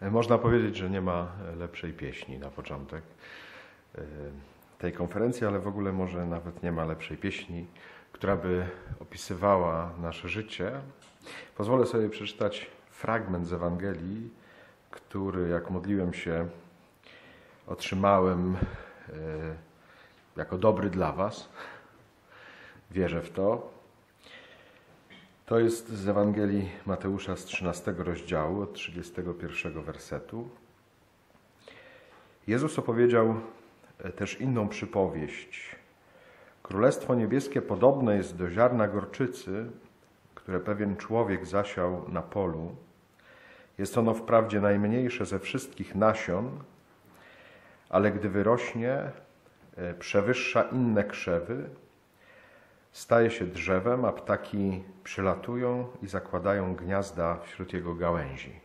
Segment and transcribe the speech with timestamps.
[0.00, 3.02] Można powiedzieć, że nie ma lepszej pieśni na początek
[3.94, 4.02] e,
[4.78, 7.66] tej konferencji, ale w ogóle może nawet nie ma lepszej pieśni,
[8.12, 8.66] która by
[9.00, 10.72] opisywała nasze życie.
[11.56, 14.30] Pozwolę sobie przeczytać fragment z Ewangelii,
[14.90, 16.48] który jak modliłem się,
[17.66, 19.14] otrzymałem e,
[20.36, 21.48] jako dobry dla Was.
[22.90, 23.73] Wierzę w to.
[25.46, 30.48] To jest z Ewangelii Mateusza z 13 rozdziału, od 31 wersetu.
[32.46, 33.34] Jezus opowiedział
[33.98, 35.76] e, też inną przypowieść.
[36.62, 39.70] Królestwo niebieskie podobne jest do ziarna gorczycy,
[40.34, 42.76] które pewien człowiek zasiał na polu.
[43.78, 46.50] Jest ono wprawdzie najmniejsze ze wszystkich nasion,
[47.88, 49.10] ale gdy wyrośnie,
[49.76, 51.70] e, przewyższa inne krzewy
[52.94, 58.60] Staje się drzewem, a ptaki przylatują i zakładają gniazda wśród jego gałęzi.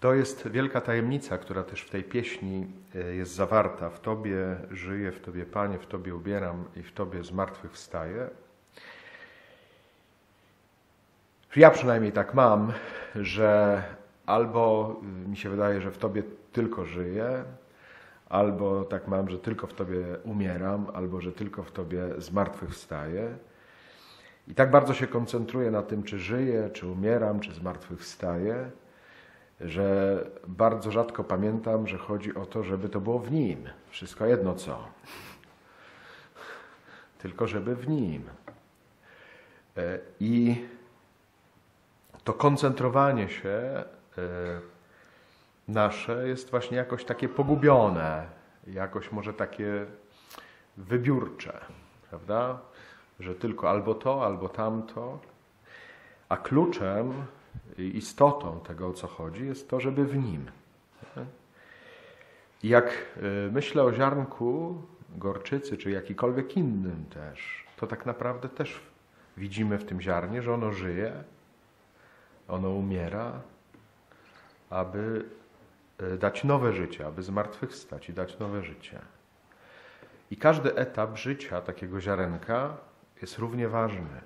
[0.00, 3.90] To jest wielka tajemnica, która też w tej pieśni e, jest zawarta.
[3.90, 8.30] W Tobie żyję, w Tobie Panie, w Tobie ubieram i w Tobie zmartwychwstaję.
[11.56, 12.72] Ja przynajmniej tak mam,
[13.14, 13.82] że
[14.26, 14.96] albo
[15.28, 17.44] mi się wydaje, że w Tobie tylko żyję,
[18.30, 23.36] albo tak mam, że tylko w Tobie umieram, albo że tylko w Tobie zmartwychwstaję.
[24.48, 28.70] I tak bardzo się koncentruję na tym, czy żyję, czy umieram, czy zmartwychwstaję,
[29.60, 33.68] że bardzo rzadko pamiętam, że chodzi o to, żeby to było w Nim.
[33.90, 34.88] Wszystko jedno co.
[37.18, 38.22] Tylko żeby w Nim.
[39.76, 40.64] E, I
[42.24, 43.84] to koncentrowanie się e,
[45.70, 48.26] nasze jest właśnie jakoś takie pogubione,
[48.66, 49.86] jakoś może takie
[50.76, 51.60] wybiórcze,
[52.10, 52.58] prawda?
[53.20, 55.18] Że tylko albo to, albo tamto.
[56.28, 57.12] A kluczem
[57.78, 60.50] istotą tego, o co chodzi, jest to, żeby w nim.
[62.62, 64.82] Jak y, myślę o ziarnku
[65.16, 68.80] gorczycy, czy jakikolwiek innym też, to tak naprawdę też
[69.36, 71.12] widzimy w tym ziarnie, że ono żyje,
[72.48, 73.40] ono umiera,
[74.70, 75.24] aby
[76.18, 79.00] dać nowe życie, aby zmartwychwstać i dać nowe życie.
[80.30, 82.76] I każdy etap życia takiego ziarenka
[83.22, 84.20] jest równie ważny.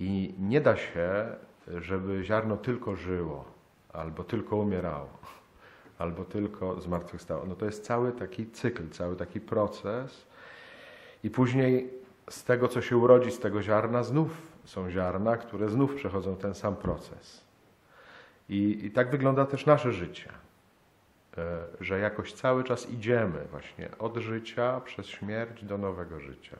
[0.00, 1.36] I nie da się,
[1.68, 3.44] żeby ziarno tylko żyło,
[3.92, 5.18] albo tylko umierało,
[5.98, 7.46] albo tylko zmartwychwstało.
[7.46, 10.26] No to jest cały taki cykl, cały taki proces.
[11.24, 11.90] I później
[12.30, 14.30] z tego, co się urodzi z tego ziarna, znów
[14.64, 17.49] są ziarna, które znów przechodzą ten sam proces.
[18.50, 20.28] I, I, tak wygląda też nasze życie,
[21.38, 26.56] e, że jakoś cały czas idziemy właśnie od życia przez śmierć do nowego życia.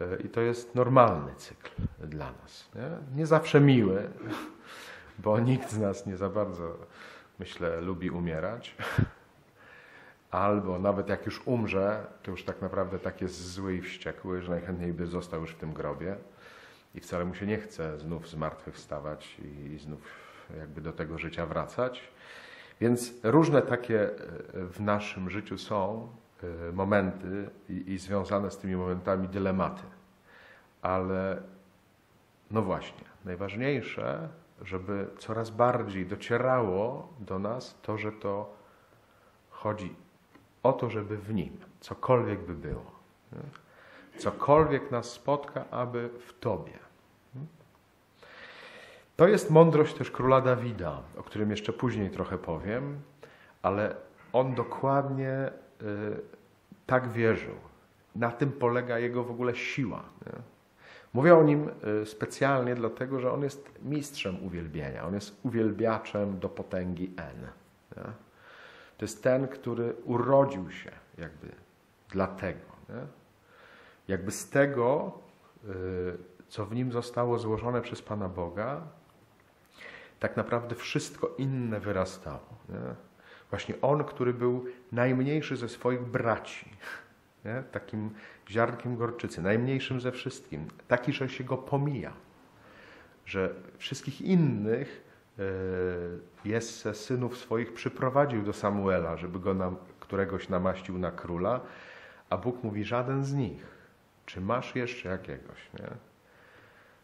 [0.00, 1.70] E, I to jest normalny cykl
[2.04, 2.70] dla nas.
[2.74, 4.10] Nie, nie zawsze miły,
[5.24, 6.76] bo nikt z nas nie za bardzo,
[7.38, 8.76] myślę, lubi umierać.
[10.30, 14.50] Albo nawet jak już umrze, to już tak naprawdę tak jest zły i wściekły, że
[14.50, 16.16] najchętniej by został już w tym grobie
[16.94, 22.08] i wcale mu się nie chce znów zmartwychwstawać i znów jakby do tego życia wracać.
[22.80, 24.16] Więc różne takie e,
[24.54, 26.08] w naszym życiu są
[26.42, 29.82] e, momenty i, i związane z tymi momentami dylematy.
[30.82, 31.42] Ale
[32.50, 34.28] no właśnie, najważniejsze,
[34.62, 38.54] żeby coraz bardziej docierało do nas to, że to
[39.50, 39.96] chodzi
[40.62, 42.90] o to, żeby w nim, cokolwiek by było,
[44.18, 46.87] cokolwiek nas spotka, aby w Tobie.
[49.18, 53.00] To jest mądrość też króla Dawida, o którym jeszcze później trochę powiem,
[53.62, 53.94] ale
[54.32, 55.50] on dokładnie
[55.82, 56.20] y,
[56.86, 57.54] tak wierzył.
[58.14, 60.02] Na tym polega jego w ogóle siła.
[60.26, 60.32] Nie?
[61.14, 61.70] Mówię o nim
[62.02, 65.04] y, specjalnie dlatego, że on jest mistrzem uwielbienia.
[65.04, 67.40] On jest uwielbiaczem do potęgi N.
[67.96, 68.12] Nie?
[68.98, 71.48] To jest ten, który urodził się jakby
[72.10, 72.66] dlatego.
[72.88, 73.06] Nie?
[74.08, 75.18] Jakby z tego,
[75.64, 75.68] y,
[76.48, 78.82] co w nim zostało złożone przez Pana Boga,
[80.20, 82.58] tak naprawdę wszystko inne wyrastało.
[82.68, 83.08] Nie?
[83.50, 86.70] Właśnie on, który był najmniejszy ze swoich braci,
[87.44, 87.62] nie?
[87.72, 88.10] takim
[88.50, 92.12] ziarnkiem gorczycy, najmniejszym ze wszystkim, taki, że się go pomija,
[93.26, 95.04] że wszystkich innych
[95.38, 95.42] e,
[96.48, 101.60] Jesse synów swoich przyprowadził do Samuela, żeby go któregoś namaścił na króla,
[102.30, 103.66] a Bóg mówi, żaden z nich.
[104.26, 105.70] Czy masz jeszcze jakiegoś?
[105.80, 105.88] Nie?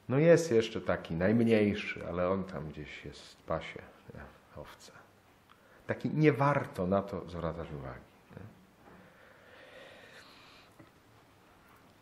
[0.08, 3.82] No jest jeszcze taki najmniejszy, ale on tam gdzieś jest w pasie,
[4.14, 4.20] nie?
[4.62, 4.92] owce.
[5.86, 8.00] Taki nie warto na to zwracać uwagi.
[8.30, 8.42] Nie?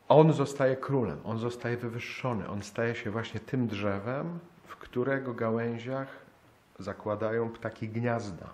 [0.08, 6.08] On zostaje królem, on zostaje wywyższony, on staje się właśnie tym drzewem, w którego gałęziach
[6.78, 8.46] zakładają ptaki gniazda.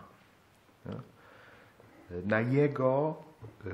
[2.24, 3.22] Na jego
[3.66, 3.70] y,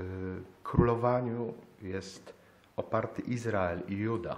[0.62, 2.34] królowaniu jest
[2.76, 4.36] oparty Izrael i Juda.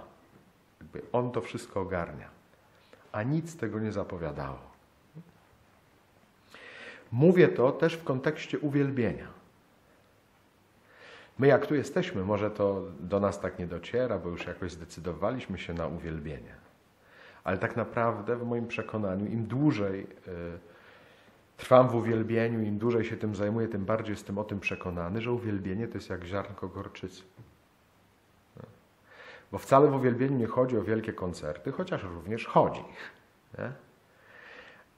[0.93, 2.29] Jakby on to wszystko ogarnia.
[3.11, 4.59] A nic tego nie zapowiadało.
[7.11, 9.27] Mówię to też w kontekście uwielbienia.
[11.39, 15.57] My, jak tu jesteśmy, może to do nas tak nie dociera, bo już jakoś zdecydowaliśmy
[15.57, 16.55] się na uwielbienie.
[17.43, 20.07] Ale tak naprawdę, w moim przekonaniu, im dłużej y,
[21.57, 25.31] trwam w uwielbieniu, im dłużej się tym zajmuję, tym bardziej jestem o tym przekonany, że
[25.31, 27.23] uwielbienie to jest jak ziarnko gorczycy.
[29.51, 32.83] Bo wcale w uwielbieniu nie chodzi o wielkie koncerty, chociaż również chodzi.
[33.57, 33.71] Nie?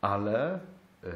[0.02, 0.60] Ale
[1.04, 1.10] y,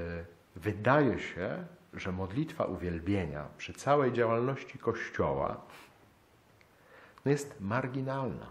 [0.56, 5.62] wydaje się, że modlitwa uwielbienia przy całej działalności Kościoła
[7.26, 8.48] no jest marginalna.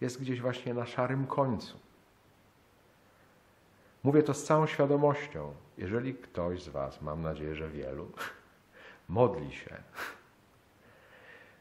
[0.00, 1.78] Jest gdzieś właśnie na szarym końcu.
[4.02, 5.54] Mówię to z całą świadomością.
[5.78, 8.12] Jeżeli ktoś z Was, mam nadzieję, że wielu,
[9.08, 9.82] modli się,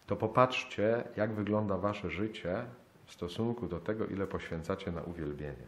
[0.07, 2.65] to popatrzcie, jak wygląda Wasze życie
[3.05, 5.67] w stosunku do tego, ile poświęcacie na uwielbienie.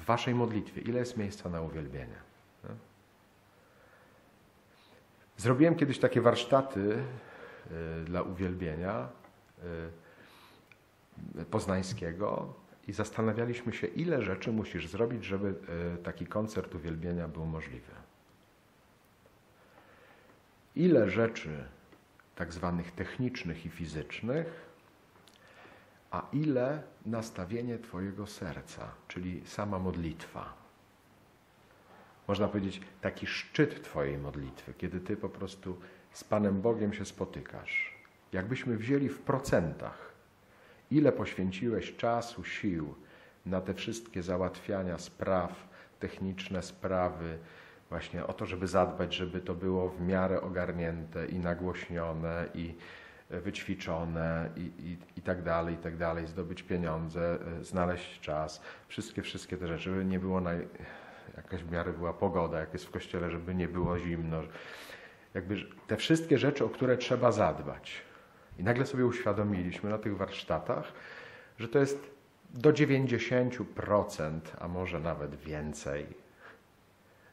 [0.00, 2.16] W Waszej modlitwie, ile jest miejsca na uwielbienie?
[5.36, 6.98] Zrobiłem kiedyś takie warsztaty
[8.00, 9.08] y, dla uwielbienia
[11.38, 12.54] y, poznańskiego
[12.88, 15.54] i zastanawialiśmy się, ile rzeczy musisz zrobić, żeby
[15.94, 17.92] y, taki koncert uwielbienia był możliwy.
[20.76, 21.64] Ile rzeczy
[22.36, 24.46] tak zwanych technicznych i fizycznych,
[26.10, 30.64] a ile nastawienie Twojego serca, czyli sama modlitwa
[32.28, 35.78] można powiedzieć, taki szczyt Twojej modlitwy, kiedy Ty po prostu
[36.12, 37.94] z Panem Bogiem się spotykasz.
[38.32, 40.12] Jakbyśmy wzięli w procentach,
[40.90, 42.94] ile poświęciłeś czasu, sił
[43.46, 45.68] na te wszystkie załatwiania spraw,
[46.00, 47.38] techniczne sprawy,
[47.88, 52.74] właśnie o to, żeby zadbać, żeby to było w miarę ogarnięte i nagłośnione i
[53.30, 59.56] wyćwiczone i, i, i tak dalej, i tak dalej, zdobyć pieniądze, znaleźć czas, wszystkie, wszystkie
[59.56, 60.68] te rzeczy, żeby nie było naj,
[61.36, 64.42] jakaś w miarę była pogoda, jak jest w kościele, żeby nie było zimno.
[65.34, 68.02] Jakby te wszystkie rzeczy, o które trzeba zadbać.
[68.58, 70.92] I nagle sobie uświadomiliśmy na tych warsztatach,
[71.58, 72.10] że to jest
[72.50, 76.06] do 90%, a może nawet więcej,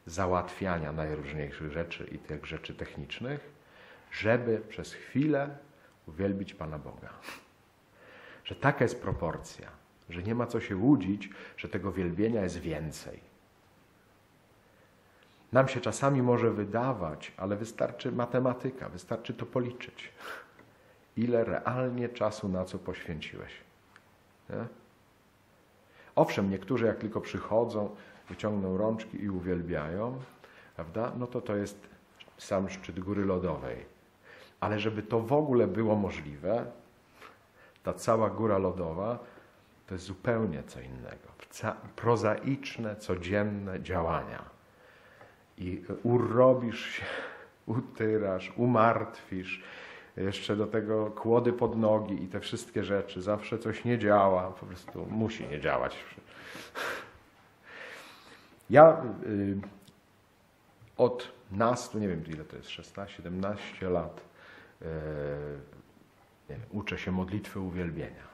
[0.06, 3.50] załatwiania najróżniejszych rzeczy i tych rzeczy technicznych,
[4.12, 5.56] żeby przez chwilę
[6.06, 7.08] uwielbić Pana Boga.
[8.44, 9.68] Że taka jest proporcja,
[10.08, 13.20] że nie ma co się łudzić, że tego wielbienia jest więcej.
[15.52, 20.12] Nam się czasami może wydawać, ale wystarczy matematyka, wystarczy to policzyć.
[21.16, 23.52] Ile realnie czasu na co poświęciłeś.
[24.50, 24.66] Nie?
[26.16, 27.96] Owszem, niektórzy jak tylko przychodzą,
[28.32, 30.18] wyciągną rączki i uwielbiają,
[30.76, 31.12] prawda?
[31.18, 31.88] No to to jest
[32.38, 33.76] sam szczyt góry lodowej.
[34.60, 36.64] Ale żeby to w ogóle było możliwe,
[37.82, 39.18] ta cała góra lodowa
[39.86, 41.28] to jest zupełnie co innego.
[41.96, 44.42] Prozaiczne, codzienne działania
[45.58, 47.04] i urobisz się,
[47.66, 49.62] utyrasz, umartwisz,
[50.16, 53.22] jeszcze do tego kłody pod nogi i te wszystkie rzeczy.
[53.22, 55.96] Zawsze coś nie działa, po prostu musi nie działać.
[58.72, 59.60] Ja y,
[60.96, 64.20] od nas, nie wiem ile to jest, 16-17 lat,
[64.82, 64.86] y,
[66.48, 68.32] wiem, uczę się modlitwy uwielbienia.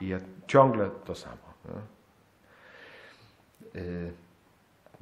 [0.00, 1.52] I ja ciągle to samo.
[3.76, 4.12] Y,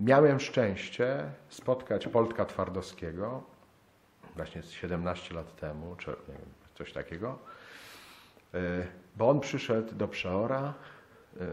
[0.00, 3.42] Miałem szczęście spotkać Polka Twardowskiego,
[4.36, 7.38] właśnie 17 lat temu, czy nie wiem, coś takiego,
[8.54, 8.58] e,
[9.16, 10.74] bo on przyszedł do przeora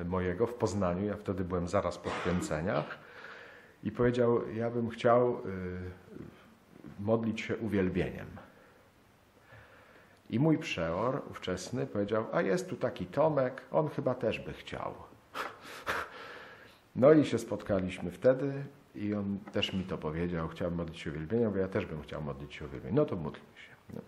[0.05, 2.97] mojego w Poznaniu, ja wtedy byłem zaraz po święceniach
[3.83, 5.39] i powiedział, ja bym chciał e,
[6.99, 8.27] modlić się uwielbieniem.
[10.29, 14.93] I mój przeor ówczesny powiedział, a jest tu taki Tomek, on chyba też by chciał.
[16.95, 18.63] No i się spotkaliśmy wtedy
[18.95, 22.21] i on też mi to powiedział, chciałbym modlić się uwielbienia, bo ja też bym chciał
[22.21, 22.95] modlić się uwielbienia.
[22.95, 23.93] No to módlmy się.
[23.93, 24.01] No.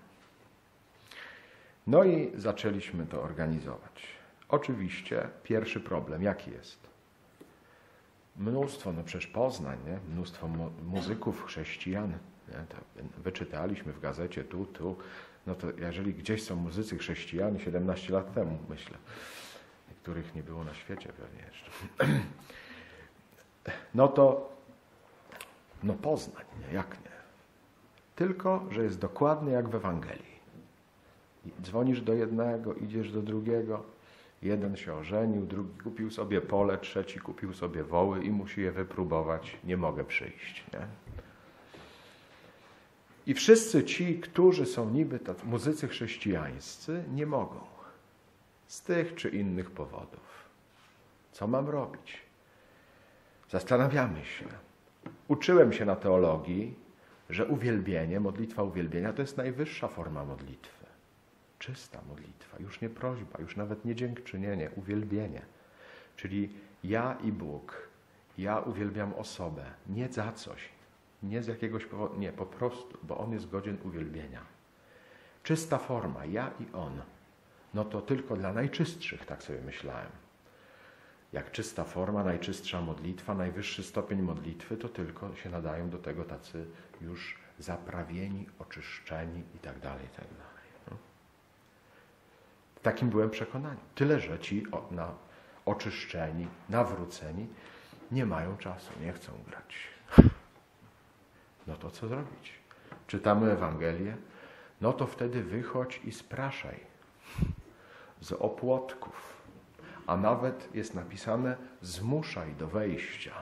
[1.87, 4.18] no i zaczęliśmy to organizować.
[4.49, 6.89] Oczywiście pierwszy problem, jaki jest?
[8.37, 10.13] Mnóstwo, no przecież Poznań, nie?
[10.13, 12.17] mnóstwo mu muzyków, chrześcijan.
[13.17, 14.95] Wyczytaliśmy w gazecie tu, tu.
[15.47, 18.97] No to jeżeli gdzieś są muzycy chrześcijanie, 17 lat temu myślę,
[20.01, 21.71] których nie było na świecie pewnie jeszcze.
[23.95, 24.49] no to
[25.83, 27.11] no Poznań, nie, jak nie.
[28.15, 30.39] Tylko, że jest dokładnie jak w Ewangelii.
[31.61, 33.83] dzwonisz do jednego, idziesz do drugiego
[34.41, 39.57] Jeden się ożenił, drugi kupił sobie pole, trzeci kupił sobie woły i musi je wypróbować.
[39.63, 40.63] Nie mogę przyjść.
[40.73, 40.87] Nie?
[43.27, 47.59] I wszyscy ci, którzy są niby tacy muzycy chrześcijańscy, nie mogą.
[48.67, 50.49] Z tych czy innych powodów.
[51.31, 52.21] Co mam robić?
[53.49, 54.45] Zastanawiamy się.
[55.27, 56.75] Uczyłem się na teologii,
[57.29, 60.78] że uwielbienie, modlitwa uwielbienia to jest najwyższa forma modlitwy.
[61.59, 65.41] Czysta modlitwa, już nie prośba, już nawet nie dziękczynienie, uwielbienie.
[66.15, 66.49] Czyli
[66.83, 67.89] ja i Bóg,
[68.37, 70.69] ja uwielbiam osobę, nie za coś,
[71.23, 74.41] nie z jakiegoś powodu, nie, po prostu, bo On jest godzien uwielbienia.
[75.43, 77.01] Czysta forma, ja i On.
[77.73, 80.11] No to tylko dla najczystszych, tak sobie myślałem.
[81.33, 86.65] Jak czysta forma, najczystsza modlitwa, najwyższy stopień modlitwy, to tylko się nadają do tego tacy
[87.01, 89.79] już zaprawieni, oczyszczeni i tak
[92.79, 92.83] No.
[92.83, 93.77] Takim byłem przekonany.
[93.95, 95.11] Tyle, że ci na
[95.65, 97.47] oczyszczeni, nawróceni
[98.11, 99.75] nie mają czasu, nie chcą grać.
[101.67, 102.59] No to co zrobić?
[103.07, 104.17] Czytamy Ewangelię,
[104.81, 106.79] no to wtedy wychodź i spraszaj
[108.19, 109.39] z opłotków.
[110.07, 113.33] A nawet jest napisane zmuszaj do wejścia,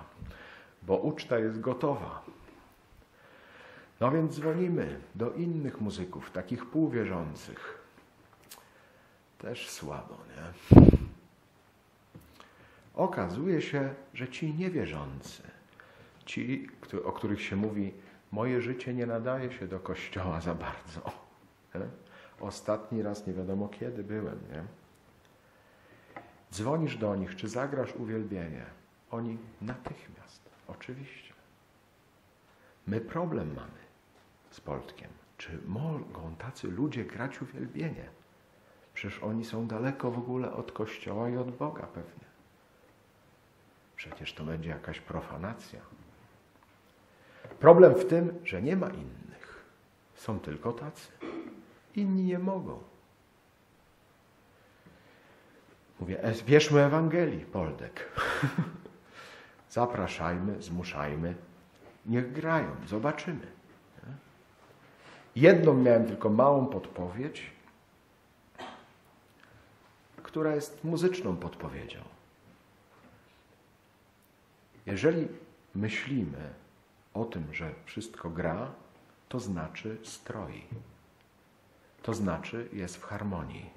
[0.83, 2.21] bo uczta jest gotowa.
[3.99, 7.86] No więc dzwonimy do innych muzyków, takich półwierzących.
[9.37, 10.77] Też słabo, nie?
[12.93, 15.43] Okazuje się, że ci niewierzący,
[16.25, 16.69] ci,
[17.03, 17.93] o których się mówi,
[18.31, 21.01] moje życie nie nadaje się do kościoła za bardzo.
[21.75, 21.81] Nie?
[22.39, 24.63] Ostatni raz nie wiadomo kiedy byłem, nie?
[26.51, 28.65] Dzwonisz do nich, czy zagrasz uwielbienie.
[29.11, 31.33] Oni natychmiast, oczywiście.
[32.87, 33.77] My problem mamy
[34.51, 35.09] z Poltkiem.
[35.37, 38.09] Czy mogą tacy ludzie grać uwielbienie?
[38.97, 42.25] Przecież oni są daleko w ogóle od Kościoła i od Boga pewnie.
[43.95, 45.79] Przecież to będzie jakaś profanacja.
[47.59, 49.65] Problem w tym, że nie ma innych.
[50.15, 51.07] Są tylko tacy.
[51.95, 52.79] Inni nie mogą.
[55.99, 58.11] Mówię, wierzmy Ewangelii, Poldek.
[59.69, 61.35] Zapraszajmy, zmuszajmy.
[62.05, 63.47] Niech grają, zobaczymy.
[65.35, 67.56] Jedną miałem tylko małą podpowiedź,
[70.37, 71.99] która jest muzyczną podpowiedzią.
[74.85, 75.27] Jeżeli
[75.75, 76.53] myślimy
[77.13, 78.71] o tym, że wszystko gra,
[79.29, 80.63] to znaczy stroi.
[82.03, 83.69] To znaczy jest w harmonii.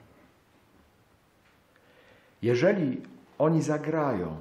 [2.43, 3.03] Jeżeli
[3.39, 4.39] oni zagrają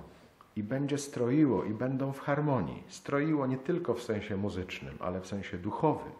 [0.56, 5.28] i będzie stroiło i będą w harmonii, stroiło nie tylko w sensie muzycznym, ale w
[5.28, 6.12] sensie duchowym,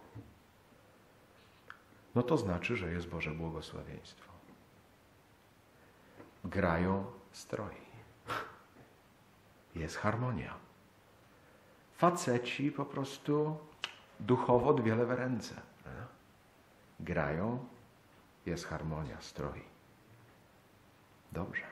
[2.16, 4.29] no to znaczy, że jest Boże błogosławieństwo.
[6.50, 7.76] Grają stroi.
[9.76, 10.54] Jest harmonia.
[11.98, 13.58] Faceci po prostu
[14.20, 15.62] duchowo dwie lewe ręce.
[17.00, 17.66] Grają,
[18.46, 19.62] jest harmonia, stroi.
[21.32, 21.64] Dobrze.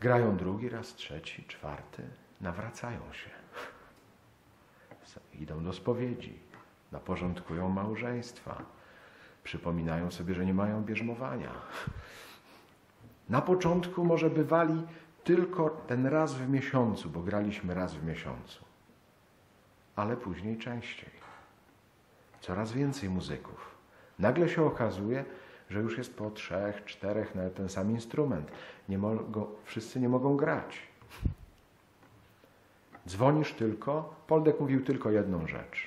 [0.00, 2.08] Grają drugi raz, trzeci, czwarty,
[2.40, 3.30] nawracają się.
[5.34, 6.38] Idą do spowiedzi,
[6.92, 8.62] naporządkują małżeństwa,
[9.44, 11.52] przypominają sobie, że nie mają bierzmowania.
[13.28, 14.86] Na początku może bywali
[15.24, 18.64] tylko ten raz w miesiącu, bo graliśmy raz w miesiącu,
[19.96, 21.10] ale później częściej.
[22.40, 23.74] Coraz więcej muzyków.
[24.18, 25.24] Nagle się okazuje,
[25.70, 28.50] że już jest po trzech, czterech na ten sam instrument.
[28.88, 30.88] Nie mogą, wszyscy nie mogą grać.
[33.08, 35.86] Dzwonisz tylko, Poldek mówił tylko jedną rzecz.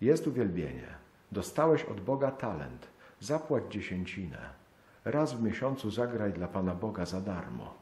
[0.00, 0.88] Jest uwielbienie.
[1.32, 2.88] Dostałeś od Boga talent.
[3.20, 4.65] Zapłać dziesięcinę.
[5.06, 7.74] Raz w miesiącu zagraj dla Pana Boga za darmo.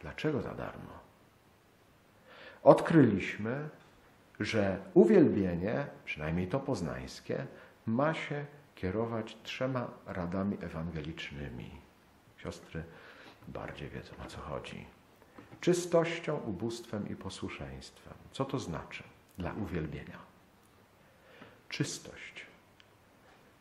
[0.00, 0.98] Dlaczego za darmo?
[2.62, 3.68] Odkryliśmy,
[4.40, 7.46] że uwielbienie, przynajmniej to poznańskie,
[7.86, 11.70] ma się kierować trzema radami ewangelicznymi.
[12.36, 12.84] Siostry
[13.48, 14.86] bardziej wiedzą o co chodzi.
[15.60, 18.14] Czystością, ubóstwem i posłuszeństwem.
[18.32, 19.04] Co to znaczy
[19.38, 20.18] dla uwielbienia?
[21.68, 22.49] Czystość.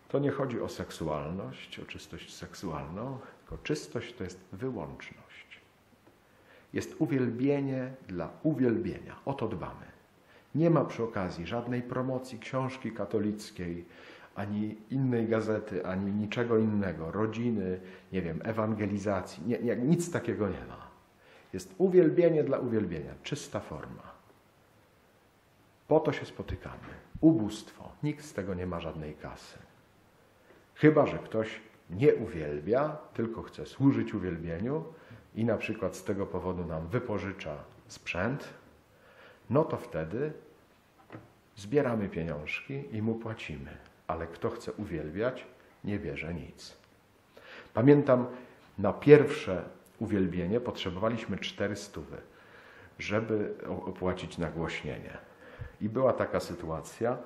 [0.09, 5.61] To nie chodzi o seksualność, o czystość seksualną, tylko czystość to jest wyłączność.
[6.73, 9.15] Jest uwielbienie dla uwielbienia.
[9.25, 9.85] O to dbamy.
[10.55, 13.85] Nie ma przy okazji żadnej promocji książki katolickiej,
[14.35, 17.79] ani innej gazety, ani niczego innego, rodziny,
[18.11, 19.43] nie wiem, ewangelizacji.
[19.47, 20.87] Nie, nie, nic takiego nie ma.
[21.53, 24.11] Jest uwielbienie dla uwielbienia, czysta forma.
[25.87, 26.89] Po to się spotykamy.
[27.21, 27.89] Ubóstwo.
[28.03, 29.68] Nikt z tego nie ma żadnej kasy.
[30.79, 34.83] Chyba, że ktoś nie uwielbia, tylko chce służyć uwielbieniu
[35.35, 37.55] i na przykład z tego powodu nam wypożycza
[37.87, 38.49] sprzęt,
[39.49, 40.33] no to wtedy
[41.55, 43.77] zbieramy pieniążki i mu płacimy.
[44.07, 45.45] Ale kto chce uwielbiać,
[45.83, 46.77] nie bierze nic.
[47.73, 48.25] Pamiętam,
[48.77, 49.63] na pierwsze
[49.99, 52.17] uwielbienie potrzebowaliśmy cztery stówy,
[52.99, 55.17] żeby opłacić nagłośnienie.
[55.81, 57.17] I była taka sytuacja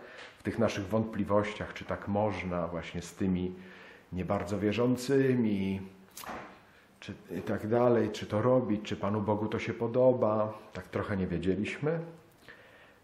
[0.43, 3.55] w tych naszych wątpliwościach, czy tak można właśnie z tymi
[4.13, 5.81] nie bardzo wierzącymi,
[6.99, 10.53] czy i tak dalej, czy to robić, czy Panu Bogu to się podoba.
[10.73, 11.99] Tak trochę nie wiedzieliśmy.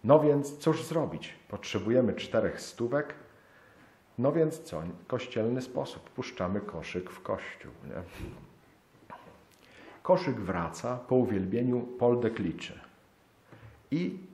[0.03, 1.35] No więc cóż zrobić?
[1.47, 3.13] Potrzebujemy czterech stówek.
[4.17, 4.83] No więc co?
[5.07, 6.09] Kościelny sposób.
[6.09, 7.71] Puszczamy koszyk w kościół.
[7.87, 8.03] Nie?
[10.03, 12.79] Koszyk wraca po uwielbieniu Poldek liczy.
[13.91, 14.28] I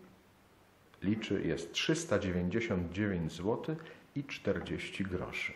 [1.05, 3.75] liczy jest 399 zł
[4.15, 5.53] i 40 groszy.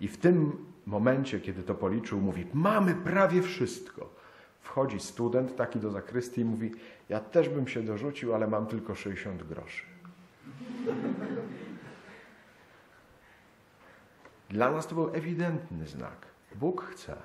[0.00, 4.14] I w tym momencie, kiedy to policzył, mówi: Mamy prawie wszystko.
[4.60, 6.70] Wchodzi student taki do zakrystii i mówi:
[7.08, 9.84] Ja też bym się dorzucił, ale mam tylko 60 groszy.
[14.50, 16.26] Dla nas to był ewidentny znak.
[16.54, 17.16] Bóg chce.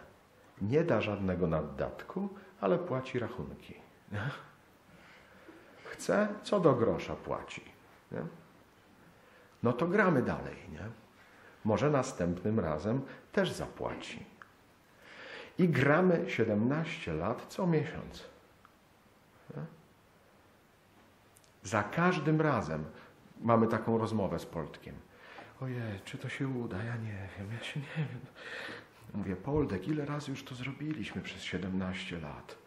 [0.62, 2.30] Nie da żadnego naddatku,
[2.62, 3.74] ale płaci rachunki.
[5.98, 7.62] Chce, co do grosza płaci.
[8.12, 8.22] Nie?
[9.64, 10.56] No to gramy dalej.
[10.72, 10.90] Nie?
[11.66, 13.02] Może następnym razem
[13.32, 14.26] też zapłaci.
[15.58, 18.24] I gramy 17 lat co miesiąc.
[19.56, 19.62] Nie?
[21.64, 22.86] Za każdym razem
[23.42, 24.96] mamy taką rozmowę z Poltkiem.
[25.62, 26.84] Ojej, czy to się uda?
[26.84, 28.20] Ja nie wiem, ja się nie wiem.
[29.14, 32.67] Mówię, Poldek, ile razy już to zrobiliśmy przez 17 lat?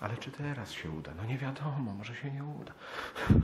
[0.00, 1.12] Ale czy teraz się uda?
[1.16, 2.72] No nie wiadomo, może się nie uda.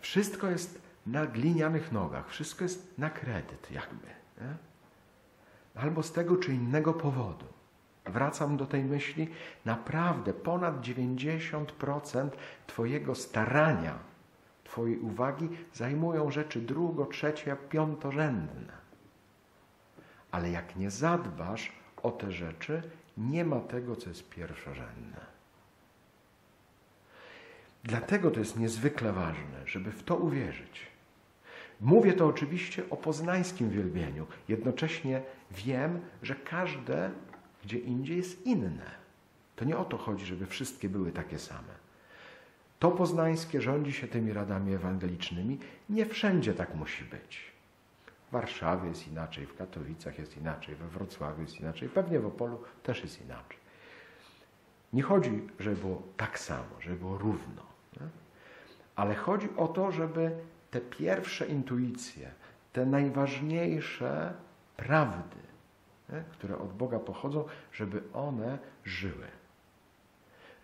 [0.00, 4.06] Wszystko jest na glinianych nogach, wszystko jest na kredyt jakby.
[4.40, 4.54] Nie?
[5.74, 7.46] Albo z tego czy innego powodu.
[8.06, 9.28] Wracam do tej myśli,
[9.64, 12.28] naprawdę ponad 90%
[12.66, 13.98] Twojego starania,
[14.64, 18.72] Twojej uwagi zajmują rzeczy drugo, trzecie, piątorzędne.
[20.30, 22.82] Ale jak nie zadbasz o te rzeczy,
[23.18, 25.20] nie ma tego, co jest pierwszorzędne.
[27.84, 30.86] Dlatego to jest niezwykle ważne, żeby w to uwierzyć.
[31.80, 34.26] Mówię to oczywiście o poznańskim wielbieniu.
[34.48, 37.10] Jednocześnie wiem, że każde
[37.64, 38.90] gdzie indziej jest inne.
[39.56, 41.78] To nie o to chodzi, żeby wszystkie były takie same.
[42.78, 45.58] To poznańskie rządzi się tymi radami ewangelicznymi.
[45.90, 47.52] Nie wszędzie tak musi być.
[48.28, 52.62] W Warszawie jest inaczej, w Katowicach jest inaczej, we Wrocławiu jest inaczej, pewnie w Opolu
[52.82, 53.58] też jest inaczej.
[54.92, 57.62] Nie chodzi, żeby było tak samo, żeby było równo,
[58.00, 58.06] nie?
[58.96, 60.30] ale chodzi o to, żeby
[60.70, 62.30] te pierwsze intuicje,
[62.72, 64.34] te najważniejsze
[64.76, 65.36] prawdy,
[66.12, 66.24] nie?
[66.32, 69.26] które od Boga pochodzą, żeby one żyły.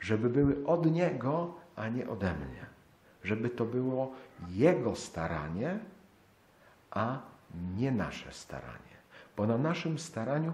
[0.00, 2.66] Żeby były od Niego, a nie ode mnie.
[3.24, 4.12] Żeby to było
[4.48, 5.79] Jego staranie,
[6.90, 7.34] a
[7.76, 8.94] nie nasze staranie.
[9.36, 10.52] Bo na naszym staraniu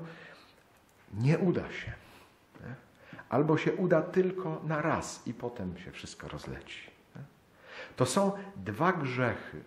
[1.15, 1.93] nie uda się.
[3.29, 6.91] Albo się uda tylko na raz i potem się wszystko rozleci.
[7.97, 9.63] To są dwa grzechy,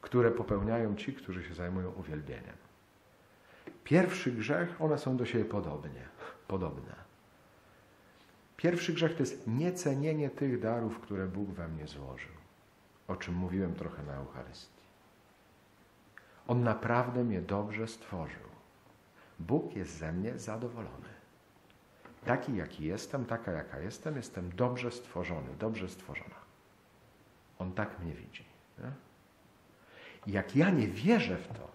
[0.00, 2.56] które popełniają ci, którzy się zajmują uwielbieniem.
[3.84, 6.08] Pierwszy grzech, one są do siebie podobnie,
[6.48, 6.94] podobne.
[8.56, 12.32] Pierwszy grzech to jest niecenienie tych darów, które Bóg we mnie złożył,
[13.08, 14.73] o czym mówiłem trochę na Eucharystii.
[16.48, 18.48] On naprawdę mnie dobrze stworzył.
[19.38, 21.14] Bóg jest ze mnie zadowolony.
[22.24, 26.44] Taki, jaki jestem, taka, jaka jestem, jestem dobrze stworzony, dobrze stworzona.
[27.58, 28.44] On tak mnie widzi.
[28.78, 28.92] Nie?
[30.26, 31.68] Jak ja nie wierzę w to,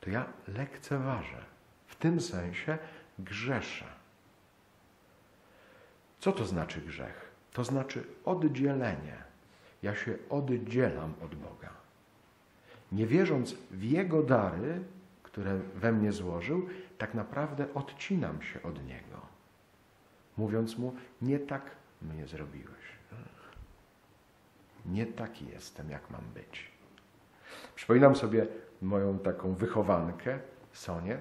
[0.00, 1.44] to ja lekceważę.
[1.86, 2.78] W tym sensie
[3.18, 3.84] grzeszę.
[6.20, 7.30] Co to znaczy grzech?
[7.52, 9.16] To znaczy oddzielenie.
[9.82, 11.70] Ja się oddzielam od Boga.
[12.92, 14.84] Nie wierząc w Jego dary,
[15.22, 19.20] które we mnie złożył, tak naprawdę odcinam się od Niego.
[20.36, 21.62] Mówiąc Mu, nie tak
[22.02, 22.98] mnie zrobiłeś.
[24.86, 26.70] Nie taki jestem, jak mam być.
[27.74, 28.46] Przypominam sobie
[28.82, 30.38] moją taką wychowankę,
[30.72, 31.18] Sonię.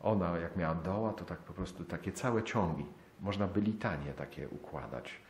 [0.00, 2.86] Ona, jak miała doła, to tak po prostu takie całe ciągi.
[3.20, 5.20] Można by litanie takie układać,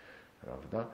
[0.41, 0.87] prawda?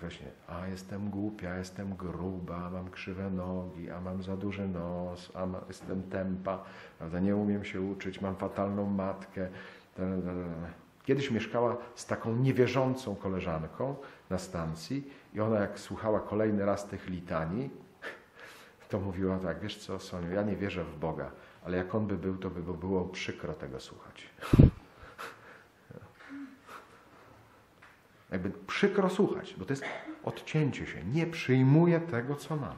[0.00, 5.46] Właśnie, a jestem głupia, jestem gruba, mam krzywe nogi, a mam za duży nos, a
[5.46, 6.64] ma, jestem tempa,
[6.98, 7.20] prawda?
[7.20, 9.48] Nie umiem się uczyć, mam fatalną matkę.
[11.04, 13.96] Kiedyś mieszkała z taką niewierzącą koleżanką
[14.30, 17.70] na stacji i ona jak słuchała kolejny raz tych litanii,
[18.88, 21.30] to mówiła tak, wiesz co Soniu, ja nie wierzę w Boga,
[21.64, 24.30] ale jak On by był, to by było przykro tego słuchać.
[28.30, 29.84] Jakby przykro słuchać, bo to jest
[30.24, 31.04] odcięcie się.
[31.04, 32.76] Nie przyjmuję tego, co mam.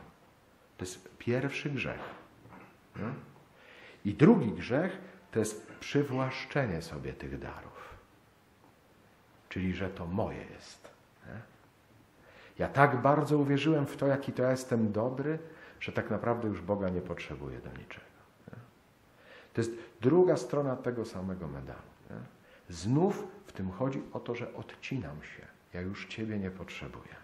[0.76, 2.00] To jest pierwszy grzech.
[2.96, 3.12] Nie?
[4.04, 4.98] I drugi grzech
[5.30, 7.94] to jest przywłaszczenie sobie tych darów.
[9.48, 10.90] Czyli, że to moje jest.
[11.26, 11.40] Nie?
[12.58, 15.38] Ja tak bardzo uwierzyłem w to, jaki to ja jestem dobry,
[15.80, 18.06] że tak naprawdę już Boga nie potrzebuję do niczego.
[18.48, 18.58] Nie?
[19.54, 21.91] To jest druga strona tego samego medalu.
[22.68, 25.46] Znów w tym chodzi o to, że odcinam się.
[25.74, 27.22] Ja już Ciebie nie potrzebuję.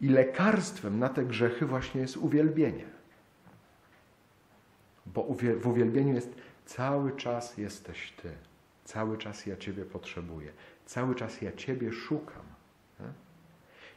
[0.00, 2.84] I lekarstwem na te grzechy właśnie jest uwielbienie.
[5.06, 5.22] Bo
[5.60, 6.34] w uwielbieniu jest
[6.66, 8.32] cały czas jesteś Ty.
[8.84, 10.52] Cały czas ja Ciebie potrzebuję.
[10.86, 12.42] Cały czas ja Ciebie szukam.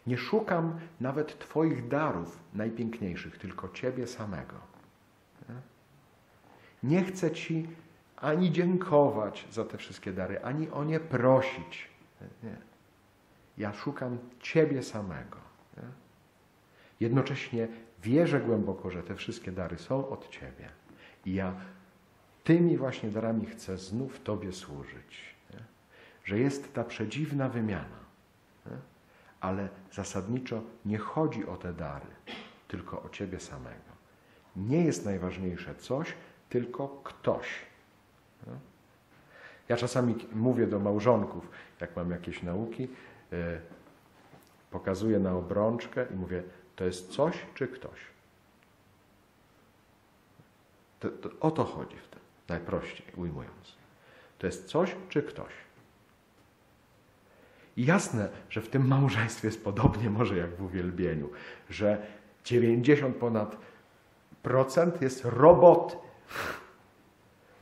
[0.08, 0.18] Nie?
[0.18, 4.56] Szukam nawet Twoich darów najpiękniejszych, tylko Ciebie samego.
[6.84, 7.68] Nie chcę Ci
[8.22, 11.90] ani dziękować za te wszystkie dary, ani o nie prosić.
[12.44, 12.58] Nie.
[13.58, 15.38] Ja szukam Ciebie samego.
[15.78, 15.84] Nie?
[17.00, 17.68] Jednocześnie
[18.04, 20.70] wierzę głęboko, że te wszystkie dary są od Ciebie.
[21.26, 21.54] I ja
[22.44, 25.36] tymi właśnie darami chcę znów Tobie służyć.
[25.54, 25.60] Nie?
[26.24, 28.00] Że jest ta przedziwna wymiana.
[28.66, 28.78] Nie?
[29.42, 32.08] Ale zasadniczo nie chodzi o te dary,
[32.68, 33.90] tylko o Ciebie samego.
[34.56, 36.14] Nie jest najważniejsze coś,
[36.50, 37.69] tylko ktoś.
[39.70, 41.50] Ja czasami mówię do małżonków,
[41.82, 42.88] jak mam jakieś nauki,
[43.32, 43.38] yy,
[44.72, 46.44] pokazuję na obrączkę i mówię,
[46.76, 48.00] to jest coś czy ktoś?
[51.00, 53.76] To, to, o to chodzi w tym, najprościej ujmując.
[54.38, 55.54] To jest coś czy ktoś?
[57.78, 61.30] I jasne, że w tym małżeństwie jest podobnie może jak w uwielbieniu,
[61.70, 62.08] że
[62.44, 63.58] 90 ponad
[64.44, 65.96] procent jest roboty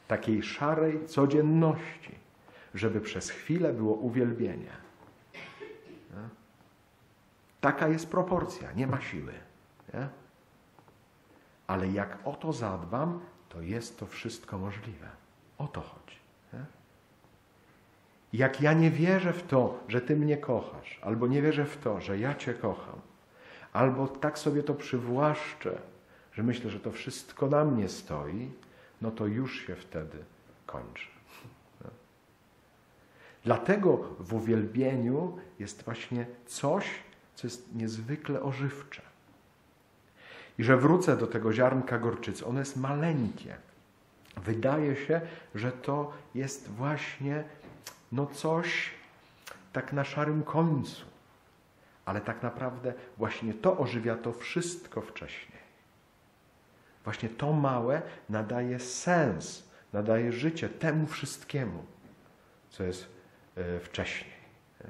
[0.08, 2.16] takiej szarej codzienności,
[2.74, 4.72] żeby przez chwilę było uwielbienie.
[7.62, 9.34] Taka jest proporcja, nie ma siły.
[9.94, 10.08] Nie?
[11.68, 15.08] Ale jak o to zadbam, to jest to wszystko możliwe.
[15.58, 16.18] O to chodzi.
[18.34, 22.02] Jak ja nie wierzę w to, że Ty mnie kochasz, albo nie wierzę w to,
[22.02, 23.02] że ja Cię kocham,
[23.74, 25.82] albo tak sobie to przywłaszczę,
[26.34, 28.52] że myślę, że to wszystko na mnie stoi,
[29.02, 30.18] no to już się wtedy
[30.66, 31.08] kończy.
[33.44, 36.86] Dlatego w uwielbieniu jest właśnie coś,
[37.36, 39.02] co jest niezwykle ożywcze.
[40.60, 42.46] I że wrócę do tego ziarnka gorczycy.
[42.46, 43.56] Ono jest maleńkie.
[44.38, 45.22] Wydaje się,
[45.56, 47.44] że to jest właśnie
[48.12, 48.92] no coś
[49.74, 51.06] tak na szarym końcu.
[52.06, 55.67] Ale tak naprawdę właśnie to ożywia to wszystko wcześniej.
[57.08, 61.86] Właśnie to małe nadaje sens, nadaje życie temu wszystkiemu,
[62.70, 63.08] co jest
[63.56, 64.34] e, wcześniej.
[64.84, 64.90] Nie?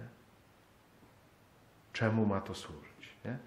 [1.93, 3.15] Czemu ma to służyć?
[3.25, 3.37] Nie?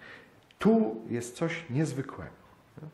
[0.59, 2.31] Tu jest coś niezwykłego.
[2.81, 2.87] Nie?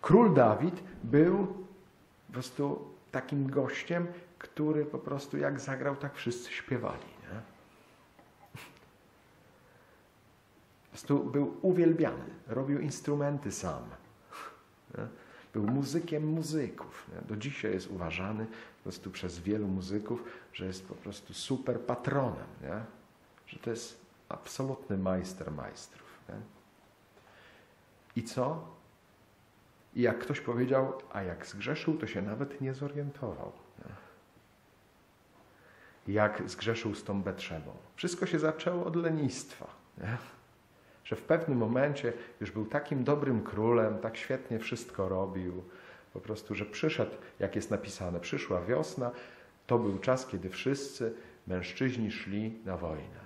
[0.00, 1.46] Król Dawid był
[2.26, 4.06] po prostu takim gościem,
[4.38, 7.06] który po prostu jak zagrał, tak wszyscy śpiewali.
[7.22, 7.40] Nie?
[10.84, 14.01] Po prostu był uwielbiany, robił instrumenty sam.
[15.52, 17.10] Był muzykiem muzyków.
[17.28, 22.46] Do dzisiaj jest uważany po prostu przez wielu muzyków, że jest po prostu super patronem.
[22.62, 22.80] Nie?
[23.46, 26.20] Że to jest absolutny majster majstrów.
[26.28, 26.34] Nie?
[28.16, 28.68] I co?
[29.94, 33.52] I jak ktoś powiedział, a jak zgrzeszył, to się nawet nie zorientował.
[33.78, 33.92] Nie?
[36.14, 37.72] Jak zgrzeszył z tą Betrzebą.
[37.96, 39.66] Wszystko się zaczęło od lenistwa.
[39.98, 40.18] Nie?
[41.04, 45.64] Że w pewnym momencie już był takim dobrym królem, tak świetnie wszystko robił,
[46.12, 49.10] po prostu, że przyszedł, jak jest napisane, przyszła wiosna,
[49.66, 51.14] to był czas, kiedy wszyscy
[51.46, 53.22] mężczyźni szli na wojnę.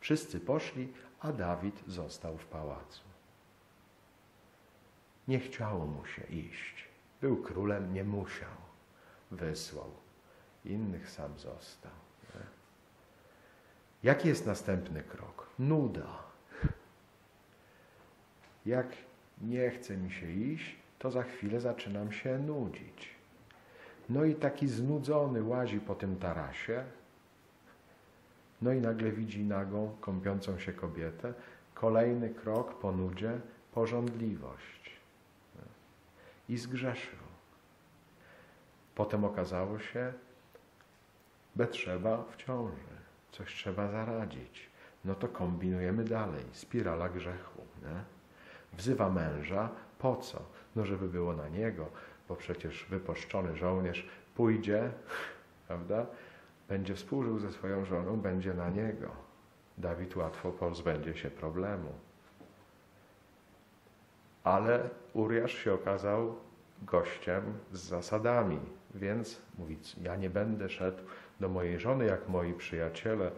[0.00, 3.02] Wszyscy poszli, a Dawid został w pałacu.
[5.28, 6.88] Nie chciało mu się iść.
[7.20, 8.56] Był królem, nie musiał.
[9.30, 9.90] Wysłał.
[10.64, 11.92] Innych sam został.
[12.34, 12.40] Nie?
[14.02, 15.46] Jaki jest następny krok?
[15.58, 16.25] Nuda
[18.66, 18.86] jak
[19.40, 23.10] nie chce mi się iść, to za chwilę zaczynam się nudzić.
[24.08, 26.84] No i taki znudzony łazi po tym tarasie,
[28.62, 31.34] no i nagle widzi nagą, kąpiącą się kobietę.
[31.74, 33.40] Kolejny krok po nudzie,
[33.72, 34.90] porządliwość.
[36.48, 37.18] I zgrzeszył.
[38.94, 40.12] Potem okazało się,
[41.56, 42.96] Betrzeba w ciąży,
[43.32, 44.70] coś trzeba zaradzić.
[45.04, 47.60] No to kombinujemy dalej, spirala grzechu.
[47.82, 48.15] Nie?
[48.72, 50.42] Wzywa męża, po co?
[50.76, 51.86] No żeby było na niego,
[52.28, 54.90] bo przecież wypuszczony żołnierz pójdzie,
[55.68, 56.06] prawda?
[56.68, 59.10] Będzie współżył ze swoją żoną, będzie na niego.
[59.78, 61.92] Dawid łatwo pozbędzie się problemu.
[64.44, 66.36] Ale Uriasz się okazał
[66.82, 68.60] gościem z zasadami,
[68.94, 71.02] więc mówi, ja nie będę szedł
[71.40, 73.30] do mojej żony, jak moi przyjaciele,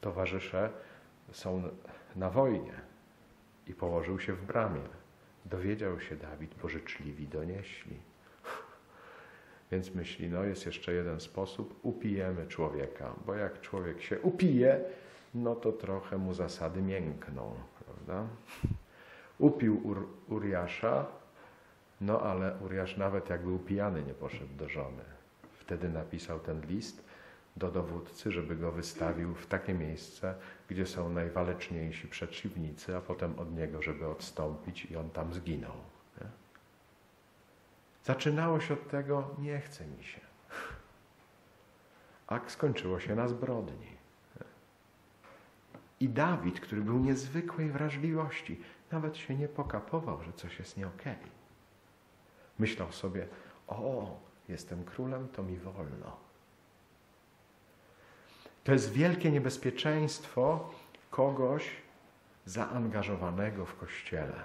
[0.00, 0.70] towarzysze
[1.32, 1.62] są
[2.16, 2.81] na wojnie.
[3.66, 4.82] I położył się w bramie.
[5.44, 7.96] Dowiedział się Dawid, bo życzliwi donieśli.
[9.70, 14.84] Więc myśli, no jest jeszcze jeden sposób, upijemy człowieka, bo jak człowiek się upije,
[15.34, 18.26] no to trochę mu zasady miękną, prawda?
[19.38, 21.06] Upił Ur Uriasza,
[22.00, 25.04] no ale Uriasz nawet jak był pijany nie poszedł do żony.
[25.58, 27.04] Wtedy napisał ten list
[27.56, 30.34] do dowódcy, żeby go wystawił w takie miejsce,
[30.68, 35.76] gdzie są najwaleczniejsi przeciwnicy, a potem od niego, żeby odstąpić i on tam zginął.
[36.20, 36.26] Nie?
[38.04, 40.20] Zaczynało się od tego, nie chce mi się.
[42.26, 44.02] A skończyło się na zbrodni.
[46.00, 48.60] I Dawid, który był niezwykłej wrażliwości,
[48.92, 51.16] nawet się nie pokapował, że coś jest nie okej.
[51.16, 51.30] Okay.
[52.58, 53.28] Myślał sobie,
[53.68, 54.16] o,
[54.48, 56.21] jestem królem, to mi wolno.
[58.64, 60.70] To jest wielkie niebezpieczeństwo
[61.10, 61.70] kogoś
[62.46, 64.44] zaangażowanego w kościele.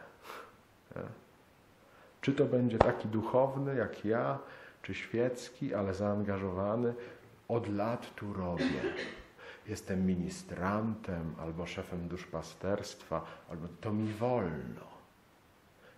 [2.22, 4.40] Czy to będzie taki duchowny jak ja,
[4.82, 6.94] czy świecki, ale zaangażowany,
[7.48, 8.82] od lat tu robię.
[9.68, 14.88] Jestem ministrantem albo szefem duszpasterstwa, albo to mi wolno.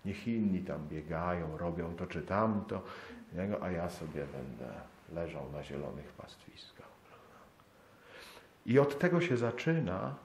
[0.06, 2.82] Niech inni tam biegają, robią to czy tamto,
[3.62, 4.74] a ja sobie będę
[5.14, 6.79] leżał na zielonych pastwiskach.
[8.70, 10.16] I od tego się zaczyna,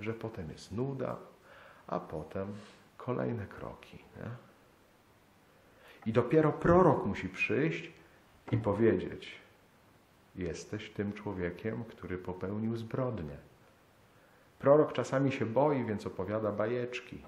[0.00, 1.16] że potem jest nuda,
[1.86, 2.54] a potem
[2.96, 3.98] kolejne kroki.
[4.16, 4.30] Nie?
[6.06, 7.92] I dopiero prorok musi przyjść
[8.52, 9.40] i powiedzieć:
[10.36, 13.36] Jesteś tym człowiekiem, który popełnił zbrodnię.
[14.58, 17.22] Prorok czasami się boi, więc opowiada bajeczki.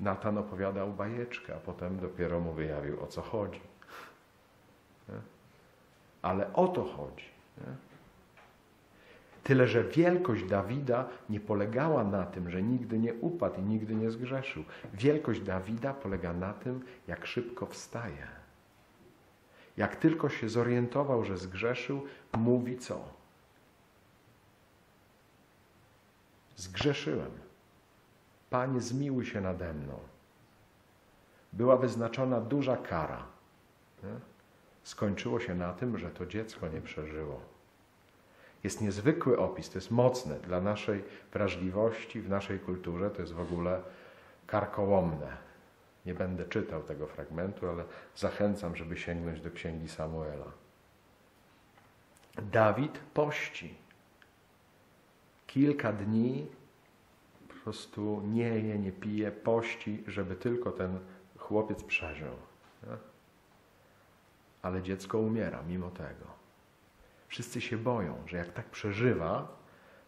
[0.00, 3.60] Natan opowiadał bajeczkę, a potem dopiero mu wyjawił o co chodzi.
[5.08, 5.20] Nie?
[6.22, 7.24] Ale o to chodzi.
[7.58, 7.95] Nie?
[9.46, 14.10] Tyle, że wielkość Dawida nie polegała na tym, że nigdy nie upadł i nigdy nie
[14.10, 14.64] zgrzeszył.
[14.94, 18.26] Wielkość Dawida polega na tym, jak szybko wstaje.
[19.76, 22.06] Jak tylko się zorientował, że zgrzeszył,
[22.36, 23.08] mówi co?
[26.56, 27.30] Zgrzeszyłem.
[28.50, 29.98] Panie, zmiłuj się nade mną.
[31.52, 33.26] Była wyznaczona duża kara.
[34.82, 37.55] Skończyło się na tym, że to dziecko nie przeżyło.
[38.64, 43.40] Jest niezwykły opis, to jest mocne dla naszej wrażliwości, w naszej kulturze, to jest w
[43.40, 43.82] ogóle
[44.46, 45.36] karkołomne.
[46.06, 47.84] Nie będę czytał tego fragmentu, ale
[48.16, 50.52] zachęcam, żeby sięgnąć do księgi Samuela.
[52.52, 53.74] Dawid pości.
[55.46, 56.46] Kilka dni
[57.48, 60.98] po prostu nie je, nie pije, pości, żeby tylko ten
[61.38, 62.34] chłopiec przeżył.
[64.62, 66.35] Ale dziecko umiera mimo tego.
[67.36, 69.48] Wszyscy się boją, że jak tak przeżywa,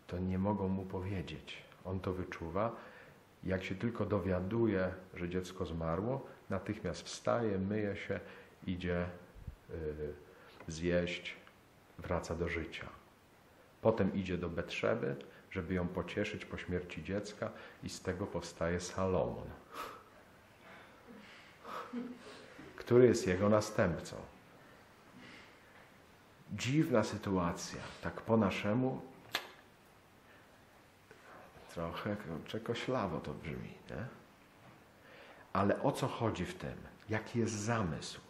[0.06, 1.62] to nie mogą mu powiedzieć.
[1.84, 2.76] On to wyczuwa.
[3.44, 8.20] Jak się tylko dowiaduje, że dziecko zmarło, natychmiast wstaje, myje się,
[8.66, 9.06] idzie
[9.68, 9.76] yy,
[10.68, 11.36] zjeść,
[11.98, 12.88] wraca do życia.
[13.82, 15.16] Potem idzie do Betrzeby,
[15.50, 17.50] żeby ją pocieszyć po śmierci dziecka
[17.82, 19.48] i z tego powstaje Salomon,
[22.76, 24.16] który jest jego następcą
[26.52, 27.80] dziwna sytuacja.
[28.02, 29.00] Tak po naszemu
[31.74, 33.74] trochę czekoślawo to brzmi.
[33.90, 34.06] Nie?
[35.52, 36.74] Ale o co chodzi w tym?
[37.08, 38.20] Jaki jest zamysł?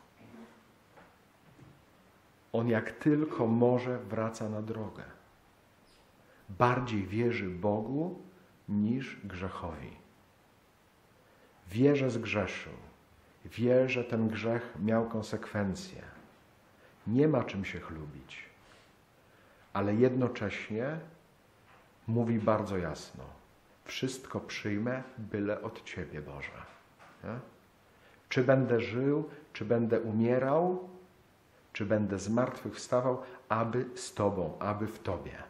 [2.53, 5.03] On jak tylko może wraca na drogę.
[6.49, 8.23] Bardziej wierzy Bogu
[8.69, 9.97] niż grzechowi.
[11.69, 12.73] Wie, że zgrzeszył.
[13.45, 16.18] Wie, że ten grzech miał konsekwencje
[17.09, 18.45] nie ma czym się chlubić,
[19.73, 20.99] ale jednocześnie
[22.07, 23.25] mówi bardzo jasno:
[23.85, 26.63] Wszystko przyjmę, byle od Ciebie, Boże.
[27.25, 27.39] Nie?
[28.29, 30.89] Czy będę żył, czy będę umierał,
[31.73, 35.43] czy będę zmartwychwstawał, aby z Tobą, aby w Tobie.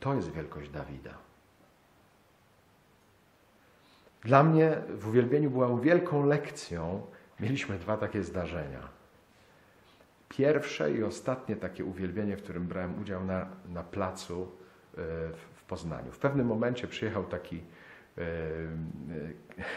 [0.00, 1.14] To jest wielkość Dawida.
[4.22, 7.06] Dla mnie w uwielbieniu była wielką lekcją.
[7.40, 8.95] Mieliśmy dwa takie zdarzenia.
[10.36, 14.96] Pierwsze i ostatnie takie uwielbienie, w którym brałem udział na, na placu e,
[15.54, 16.12] w Poznaniu.
[16.12, 18.24] W pewnym momencie przyjechał taki e, e,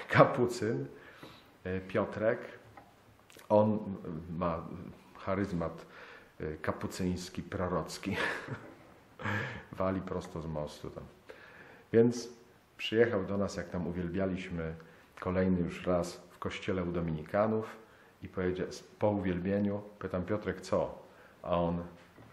[0.09, 0.85] kapucyn,
[1.87, 2.39] Piotrek.
[3.49, 3.95] On
[4.37, 4.67] ma
[5.17, 5.85] charyzmat
[6.61, 8.15] kapucyński, prorocki.
[9.79, 11.03] Wali prosto z mostu tam.
[11.93, 12.29] Więc
[12.77, 14.73] przyjechał do nas, jak tam uwielbialiśmy
[15.19, 17.75] kolejny już raz w kościele u Dominikanów
[18.23, 18.67] i powiedział,
[18.99, 20.97] po uwielbieniu, pytam Piotrek, co?
[21.43, 21.83] A on,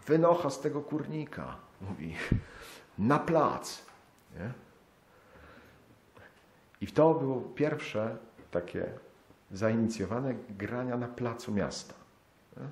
[0.05, 2.15] wynocha z tego kurnika, mówi,
[2.97, 3.85] na plac.
[4.39, 4.53] Nie?
[6.81, 8.17] I to było pierwsze
[8.51, 8.89] takie
[9.51, 11.93] zainicjowane grania na placu miasta.
[12.57, 12.63] Nie?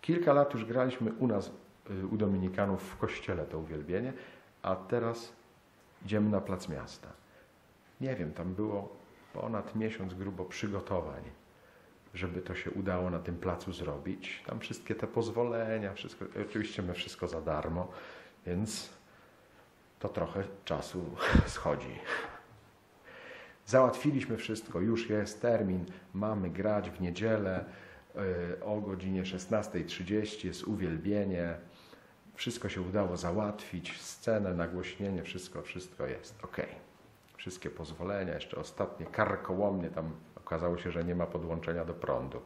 [0.00, 1.50] Kilka lat już graliśmy u nas,
[1.90, 4.12] y, u Dominikanów w kościele to uwielbienie,
[4.62, 5.32] a teraz
[6.04, 7.08] idziemy na plac miasta.
[8.00, 8.96] Nie wiem, tam było
[9.32, 11.22] ponad miesiąc grubo przygotowań
[12.14, 14.42] żeby to się udało na tym placu zrobić.
[14.46, 17.88] Tam wszystkie te pozwolenia, wszystko, oczywiście my wszystko za darmo,
[18.46, 18.90] więc
[19.98, 21.98] to trochę czasu schodzi.
[23.66, 27.64] Załatwiliśmy wszystko, już jest termin, mamy grać w niedzielę
[28.60, 31.54] y, o godzinie 16.30, jest uwielbienie.
[32.34, 36.44] Wszystko się udało załatwić, scenę, nagłośnienie, wszystko, wszystko jest.
[36.44, 36.56] ok.
[37.36, 40.10] Wszystkie pozwolenia, jeszcze ostatnie, karkołomnie tam
[40.44, 42.40] Okazało się, że nie ma podłączenia do prądu.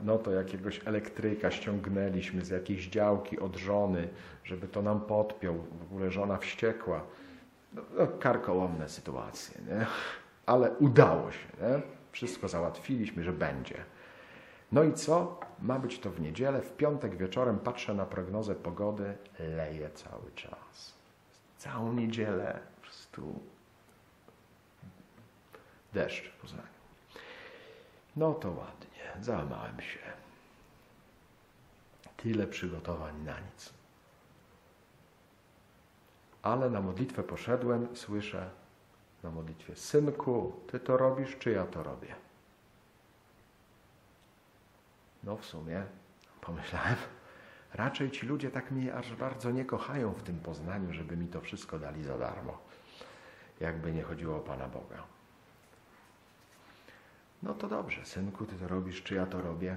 [0.00, 4.08] No to jakiegoś elektryka ściągnęliśmy z jakiejś działki od żony,
[4.44, 5.54] żeby to nam podpiął.
[5.54, 7.00] W ogóle żona wściekła.
[7.72, 9.86] No, no, karkołomne sytuacje, nie?
[10.46, 11.48] ale udało się.
[11.60, 11.82] Nie?
[12.12, 13.74] Wszystko załatwiliśmy, że będzie.
[14.72, 15.40] No i co?
[15.62, 16.62] Ma być to w niedzielę.
[16.62, 19.14] W piątek wieczorem patrzę na prognozę pogody.
[19.38, 20.94] Leje cały czas.
[21.58, 23.40] Całą niedzielę po prostu
[25.92, 26.78] deszcz w Poznaniu.
[28.16, 29.98] No to ładnie, załamałem się.
[32.16, 33.72] Tyle przygotowań na nic.
[36.42, 38.50] Ale na modlitwę poszedłem, słyszę
[39.22, 42.14] na modlitwie: Synku, ty to robisz, czy ja to robię?
[45.24, 45.82] No w sumie
[46.40, 46.96] pomyślałem,
[47.74, 51.40] raczej ci ludzie tak mnie aż bardzo nie kochają w tym Poznaniu, żeby mi to
[51.40, 52.58] wszystko dali za darmo.
[53.60, 55.17] Jakby nie chodziło o Pana Boga.
[57.42, 59.76] No to dobrze, synku, ty to robisz, czy ja to robię?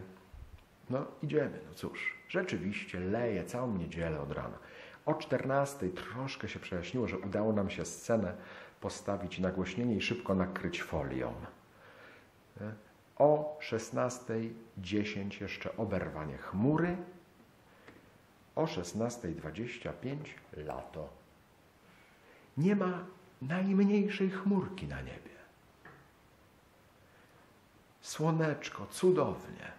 [0.90, 2.16] No idziemy, no cóż.
[2.30, 4.58] Rzeczywiście leje całą niedzielę od rana.
[5.06, 8.34] O 14 troszkę się przejaśniło, że udało nam się scenę
[8.82, 11.34] postawić nagłośnienie i szybko nakryć folią.
[13.18, 16.98] O 16.10 jeszcze oberwanie chmury.
[18.56, 20.16] O 16.25
[20.58, 21.10] lato.
[22.58, 23.06] Nie ma
[23.42, 25.41] najmniejszej chmurki na niebie.
[28.02, 29.72] Słoneczko, cudownie.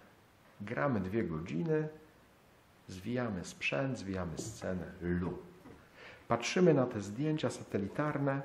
[0.61, 1.87] Gramy dwie godziny,
[2.87, 5.37] zwijamy sprzęt, zwijamy scenę, lu.
[6.27, 8.41] Patrzymy na te zdjęcia satelitarne,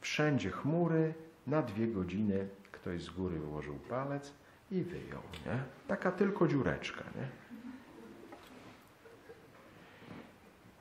[0.00, 1.14] wszędzie chmury,
[1.46, 4.32] na dwie godziny ktoś z góry wyłożył palec
[4.70, 5.62] i wyjął, nie?
[5.88, 7.28] Taka tylko dziureczka, nie?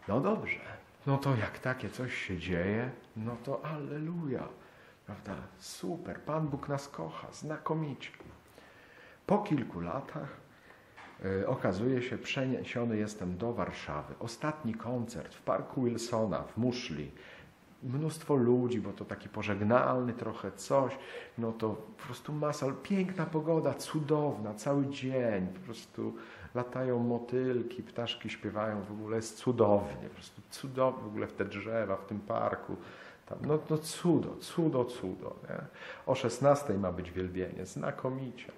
[0.07, 0.59] No dobrze,
[1.07, 4.47] no to jak takie coś się dzieje, no to alleluja.
[5.05, 5.35] Prawda?
[5.57, 8.11] Super, Pan Bóg nas kocha, znakomicie.
[9.27, 10.37] Po kilku latach
[11.25, 14.15] y, okazuje się, przeniesiony jestem do Warszawy.
[14.19, 17.11] Ostatni koncert w Parku Wilsona w Muszli.
[17.83, 20.97] Mnóstwo ludzi, bo to taki pożegnalny trochę coś.
[21.37, 25.47] No to po prostu masa, piękna pogoda, cudowna, cały dzień.
[25.47, 26.15] Po prostu
[26.55, 30.09] latają motylki, ptaszki śpiewają, w ogóle jest cudownie.
[30.09, 32.75] Po prostu cudownie w ogóle w te drzewa, w tym parku.
[33.41, 35.35] No, no cudo, cudo, cudo.
[35.49, 35.57] Nie?
[36.05, 38.51] O 16 ma być wielbienie, znakomicie.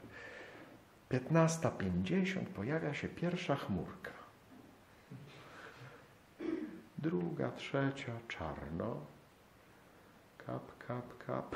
[1.11, 4.11] 15.50 pojawia się pierwsza chmurka.
[6.97, 8.95] Druga, trzecia, czarno.
[10.37, 11.55] Kap, kap, kap.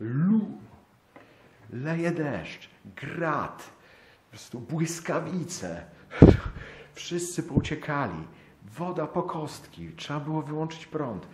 [0.00, 0.40] Lu.
[1.72, 3.70] Leje deszcz, grad,
[4.24, 5.84] po prostu błyskawice.
[6.94, 8.26] Wszyscy pouciekali.
[8.62, 9.92] Woda po kostki.
[9.96, 11.26] Trzeba było wyłączyć prąd.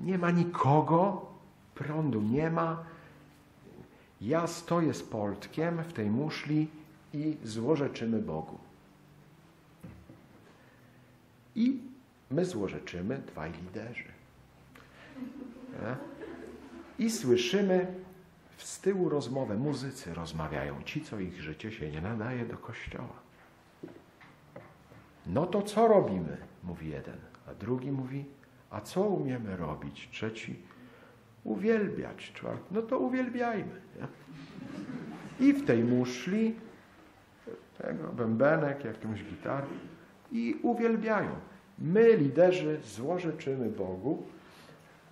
[0.00, 1.26] Nie ma nikogo,
[1.74, 2.84] prądu nie ma.
[4.20, 6.68] Ja stoję z poltkiem w tej muszli
[7.12, 8.58] i złorzeczymy Bogu.
[11.54, 11.80] I
[12.30, 14.08] my złorzeczymy dwaj liderzy.
[16.98, 17.94] I słyszymy
[18.58, 19.56] z tyłu rozmowę.
[19.56, 23.22] Muzycy rozmawiają, ci, co ich życie się nie nadaje do kościoła.
[25.26, 26.36] No to co robimy?
[26.64, 27.16] Mówi jeden,
[27.46, 28.24] a drugi mówi,
[28.72, 30.08] a co umiemy robić?
[30.12, 30.56] Trzeci,
[31.44, 32.32] uwielbiać.
[32.32, 33.80] Czwarty, no to uwielbiajmy.
[33.96, 34.06] Nie?
[35.48, 36.54] I w tej muszli
[37.78, 39.66] tego, bębenek, jakąś gitarę
[40.32, 41.30] i uwielbiają.
[41.78, 44.26] My, liderzy, złorzeczymy Bogu,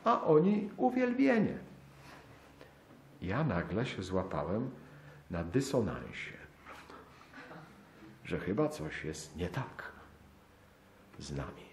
[0.04, 1.58] a oni uwielbienie.
[3.22, 4.70] Ja nagle się złapałem
[5.30, 6.32] na dysonansie,
[8.24, 9.92] że chyba coś jest nie tak
[11.18, 11.69] z nami.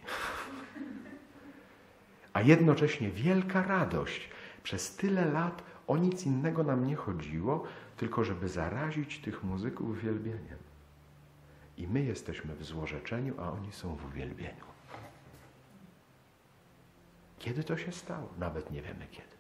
[2.38, 4.30] A jednocześnie wielka radość.
[4.64, 7.64] Przez tyle lat o nic innego nam nie chodziło,
[7.98, 10.58] tylko żeby zarazić tych muzyków uwielbieniem.
[11.78, 14.66] I my jesteśmy w złorzeczeniu, a oni są w uwielbieniu.
[17.40, 18.30] Kiedy to się stało?
[18.40, 19.38] Nawet nie wiemy kiedy.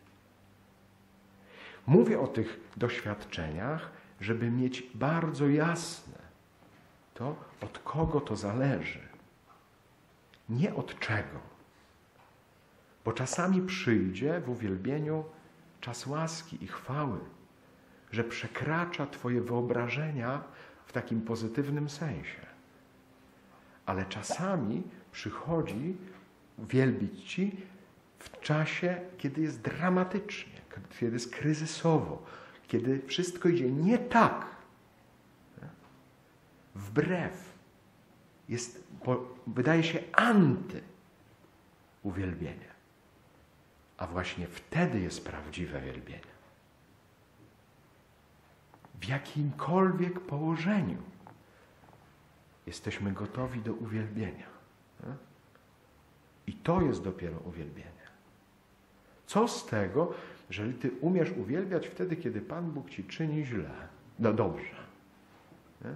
[1.88, 3.92] Mówię o tych doświadczeniach,
[4.22, 6.18] żeby mieć bardzo jasne
[7.14, 9.08] to, od kogo to zależy.
[10.50, 11.57] Nie od czego.
[13.08, 15.24] Bo czasami przyjdzie w uwielbieniu
[15.82, 17.20] czas łaski i chwały,
[18.12, 20.44] że przekracza Twoje wyobrażenia
[20.86, 22.46] w takim pozytywnym sensie.
[23.86, 25.98] Ale czasami przychodzi
[26.60, 27.56] wielbić Ci
[28.20, 30.62] w czasie, kiedy jest dramatycznie,
[31.00, 32.24] kiedy jest kryzysowo,
[32.68, 34.46] kiedy wszystko idzie nie tak,
[36.76, 37.54] wbrew,
[38.50, 38.84] jest,
[39.48, 40.82] wydaje się anty
[42.04, 42.67] uwielbienia.
[43.98, 46.38] A właśnie wtedy jest prawdziwe wielbienie.
[49.02, 50.98] W jakimkolwiek położeniu
[52.66, 54.46] jesteśmy gotowi do uwielbienia.
[56.48, 57.88] I to jest dopiero uwielbienie.
[59.26, 60.14] Co z tego,
[60.50, 63.72] jeżeli ty umiesz uwielbiać wtedy, kiedy Pan Bóg ci czyni źle?
[64.20, 64.76] No dobrze.
[65.82, 65.92] Nie,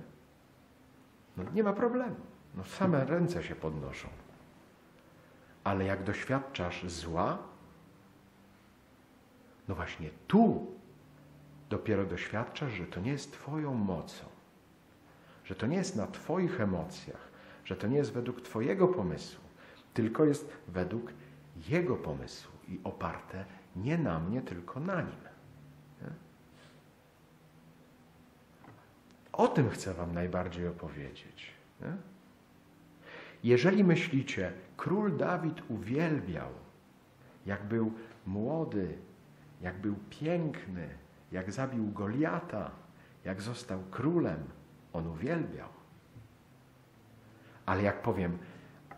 [1.38, 2.16] no, nie ma problemu.
[2.56, 4.08] No, same ręce się podnoszą.
[5.64, 7.38] Ale jak doświadczasz zła,
[9.68, 10.68] no właśnie tu
[11.70, 14.26] dopiero doświadczasz, że to nie jest Twoją mocą,
[15.44, 17.32] że to nie jest na Twoich emocjach,
[17.66, 19.44] że to nie jest według Twojego pomysłu,
[19.94, 21.14] tylko jest według
[21.70, 23.46] Jego pomysłu i oparte
[23.76, 25.32] nie na mnie, tylko na Nim.
[29.34, 31.52] O tym chcę Wam najbardziej opowiedzieć.
[33.44, 36.50] Jeżeli myślicie, król Dawid uwielbiał,
[37.46, 37.94] jak był
[38.26, 38.98] młody,
[39.62, 40.90] jak był piękny,
[41.32, 42.72] jak zabił Goliata,
[43.26, 44.44] jak został królem,
[44.94, 45.70] on uwielbiał.
[47.66, 48.38] Ale jak powiem,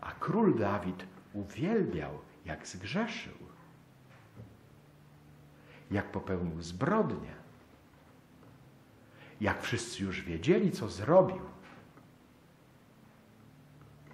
[0.00, 3.34] a król Dawid uwielbiał, jak zgrzeszył,
[5.90, 7.34] jak popełnił zbrodnię,
[9.40, 11.42] jak wszyscy już wiedzieli, co zrobił,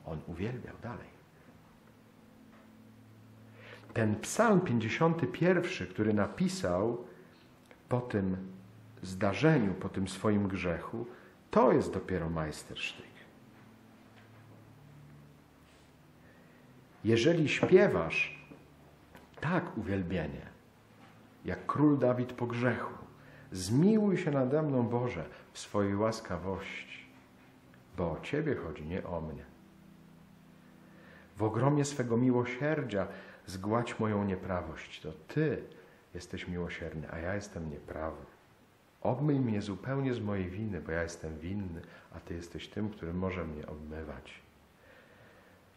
[0.07, 1.10] on uwielbiał dalej.
[3.95, 7.05] Ten psalm 51, który napisał
[7.88, 8.36] po tym
[9.03, 11.07] zdarzeniu, po tym swoim grzechu,
[11.51, 13.11] to jest dopiero majstersztyk.
[17.05, 18.41] Jeżeli śpiewasz
[19.41, 20.47] tak uwielbienie,
[21.45, 22.95] jak król Dawid po grzechu,
[23.53, 27.07] zmiłuj się nade mną, Boże, w swojej łaskawości,
[27.97, 29.45] bo o Ciebie chodzi, nie o mnie.
[31.36, 33.07] W ogromie swego miłosierdzia
[33.51, 35.01] zgładź moją nieprawość.
[35.01, 35.62] To Ty
[36.14, 38.22] jesteś miłosierny, a ja jestem nieprawy.
[39.03, 41.80] Obmyj mnie zupełnie z mojej winy, bo ja jestem winny,
[42.12, 44.40] a Ty jesteś tym, który może mnie obmywać.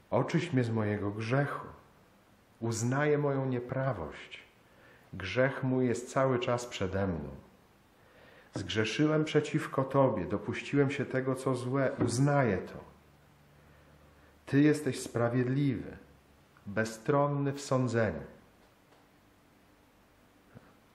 [0.09, 1.67] Oczyść mnie z mojego grzechu.
[2.59, 4.43] Uznaję moją nieprawość.
[5.13, 7.29] Grzech mój jest cały czas przede mną.
[8.53, 12.79] Zgrzeszyłem przeciwko Tobie, dopuściłem się tego, co złe, uznaję to.
[14.45, 15.97] Ty jesteś sprawiedliwy,
[16.65, 18.23] bezstronny w sądzeniu.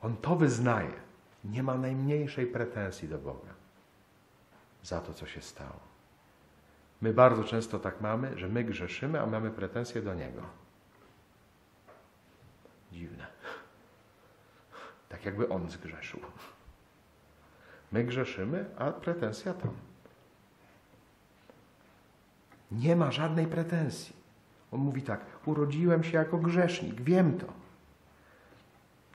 [0.02, 0.92] On to wyznaje.
[1.44, 3.54] Nie ma najmniejszej pretensji do Boga
[4.82, 5.80] za to, co się stało.
[7.00, 10.42] My bardzo często tak mamy, że my grzeszymy, a mamy pretensje do Niego.
[12.92, 13.26] Dziwne.
[15.08, 16.20] Tak jakby On zgrzeszył.
[17.92, 19.74] My grzeszymy, a pretensja tam.
[22.70, 24.17] Nie ma żadnej pretensji.
[24.72, 27.46] On mówi tak: Urodziłem się jako grzesznik, wiem to.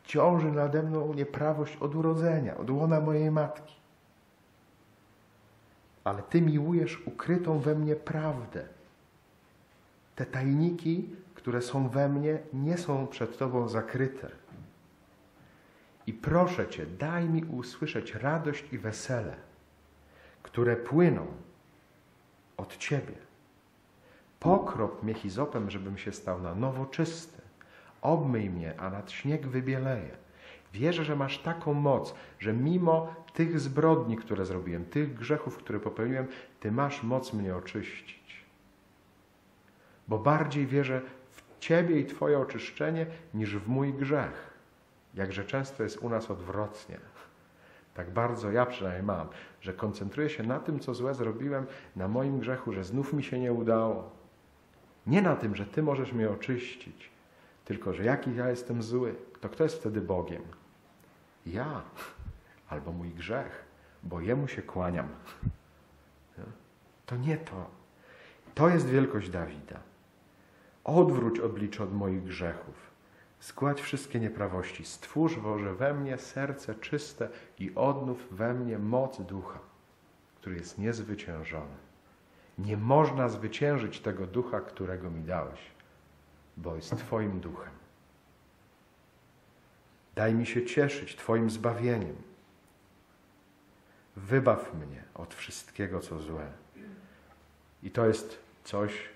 [0.04, 3.76] Ciąży nade mną nieprawość od urodzenia, od łona mojej matki.
[6.04, 8.66] Ale Ty miłujesz ukrytą we mnie prawdę.
[10.16, 14.30] Te tajniki, które są we mnie, nie są przed Tobą zakryte.
[16.08, 19.36] I proszę Cię, daj mi usłyszeć radość i wesele,
[20.44, 21.28] które płyną
[22.58, 23.23] od Ciebie.
[24.44, 27.42] Pokrop mnie hizopem, żebym się stał na nowo czysty.
[28.02, 30.18] Obmyj mnie, a nad śnieg wybieleje.
[30.74, 36.28] Wierzę, że masz taką moc, że mimo tych zbrodni, które zrobiłem, tych grzechów, które popełniłem,
[36.60, 38.46] Ty masz moc mnie oczyścić.
[40.08, 44.54] Bo bardziej wierzę w Ciebie i Twoje oczyszczenie niż w mój grzech.
[45.14, 47.00] Jakże często jest u nas odwrotnie.
[47.94, 49.28] Tak bardzo ja przynajmniej mam,
[49.62, 51.66] że koncentruję się na tym, co złe zrobiłem,
[51.96, 54.23] na moim grzechu, że znów mi się nie udało.
[55.08, 57.10] Nie na tym, że Ty możesz mnie oczyścić,
[57.66, 59.16] tylko że jaki ja jestem zły.
[59.42, 60.44] To kto jest wtedy Bogiem?
[61.46, 61.82] Ja
[62.70, 63.66] albo mój grzech,
[64.04, 65.08] bo Jemu się kłaniam.
[67.06, 67.70] To nie to.
[68.56, 69.80] To jest wielkość Dawida.
[70.84, 72.92] Odwróć oblicze od moich grzechów.
[73.42, 74.86] Zgładź wszystkie nieprawości.
[74.86, 77.30] Stwórz Boże we mnie serce czyste
[77.60, 79.60] i odnów we mnie moc ducha,
[80.36, 81.76] który jest niezwyciężony.
[82.58, 85.60] Nie można zwyciężyć tego ducha, którego mi dałeś,
[86.58, 87.74] bo jest Twoim duchem.
[90.16, 92.16] Daj mi się cieszyć Twoim zbawieniem.
[94.16, 96.52] Wybaw mnie od wszystkiego, co złe.
[97.84, 99.10] I to jest coś,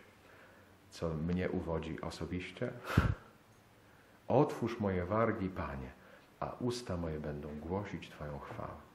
[0.90, 2.72] co mnie uwodzi osobiście.
[4.28, 5.92] Otwórz moje wargi, Panie,
[6.40, 8.87] a usta moje będą głosić Twoją chwałę.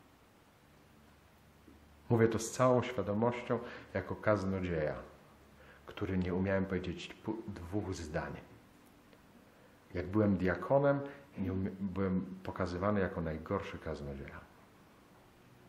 [2.12, 3.58] Mówię to z całą świadomością,
[3.94, 4.94] jako kaznodzieja,
[5.86, 7.16] który nie umiałem powiedzieć
[7.48, 8.32] dwóch zdań.
[9.94, 11.00] Jak byłem diakonem,
[11.80, 14.40] byłem pokazywany jako najgorszy kaznodzieja.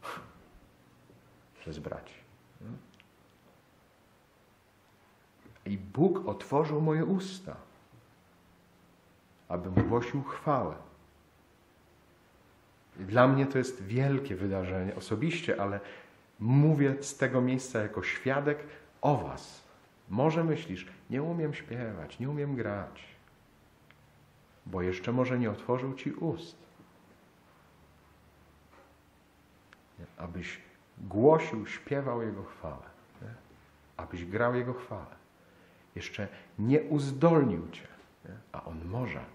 [1.59, 2.15] Przez braci.
[5.65, 7.55] I Bóg otworzył moje usta,
[9.49, 10.75] abym głosił chwałę.
[12.95, 15.79] Dla mnie to jest wielkie wydarzenie osobiście, ale
[16.39, 18.59] mówię z tego miejsca jako świadek
[19.01, 19.63] o Was.
[20.09, 23.03] Może myślisz, nie umiem śpiewać, nie umiem grać,
[24.65, 26.57] bo jeszcze może nie otworzył Ci ust.
[30.17, 30.61] Abyś
[30.97, 32.83] głosił, śpiewał Jego chwałę,
[33.21, 33.27] nie?
[33.97, 35.15] abyś grał Jego chwałę.
[35.95, 36.27] Jeszcze
[36.59, 37.87] nie uzdolnił Cię,
[38.25, 38.35] nie?
[38.51, 39.25] a On może.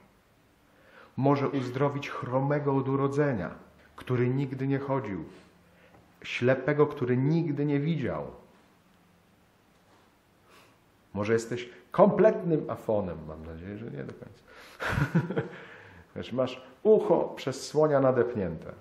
[1.16, 3.50] Może uzdrowić chromego od urodzenia,
[3.96, 5.24] który nigdy nie chodził,
[6.22, 8.30] ślepego, który nigdy nie widział.
[11.14, 14.42] Może jesteś kompletnym afonem, mam nadzieję, że nie do końca.
[16.16, 18.72] Wiesz, masz ucho przez słonia nadepnięte.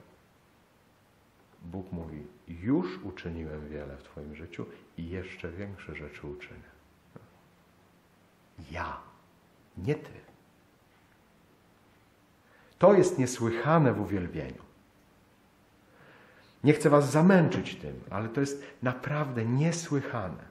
[1.61, 4.65] Bóg mówi, już uczyniłem wiele w Twoim życiu
[4.97, 6.69] i jeszcze większe rzeczy uczynię.
[8.71, 8.97] Ja,
[9.77, 10.11] nie Ty.
[12.79, 14.66] To jest niesłychane w uwielbieniu.
[16.67, 20.43] Nie chcę Was zamęczyć tym, ale to jest naprawdę niesłychane,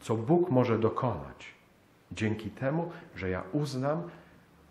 [0.00, 1.46] co Bóg może dokonać
[2.12, 4.10] dzięki temu, że ja uznam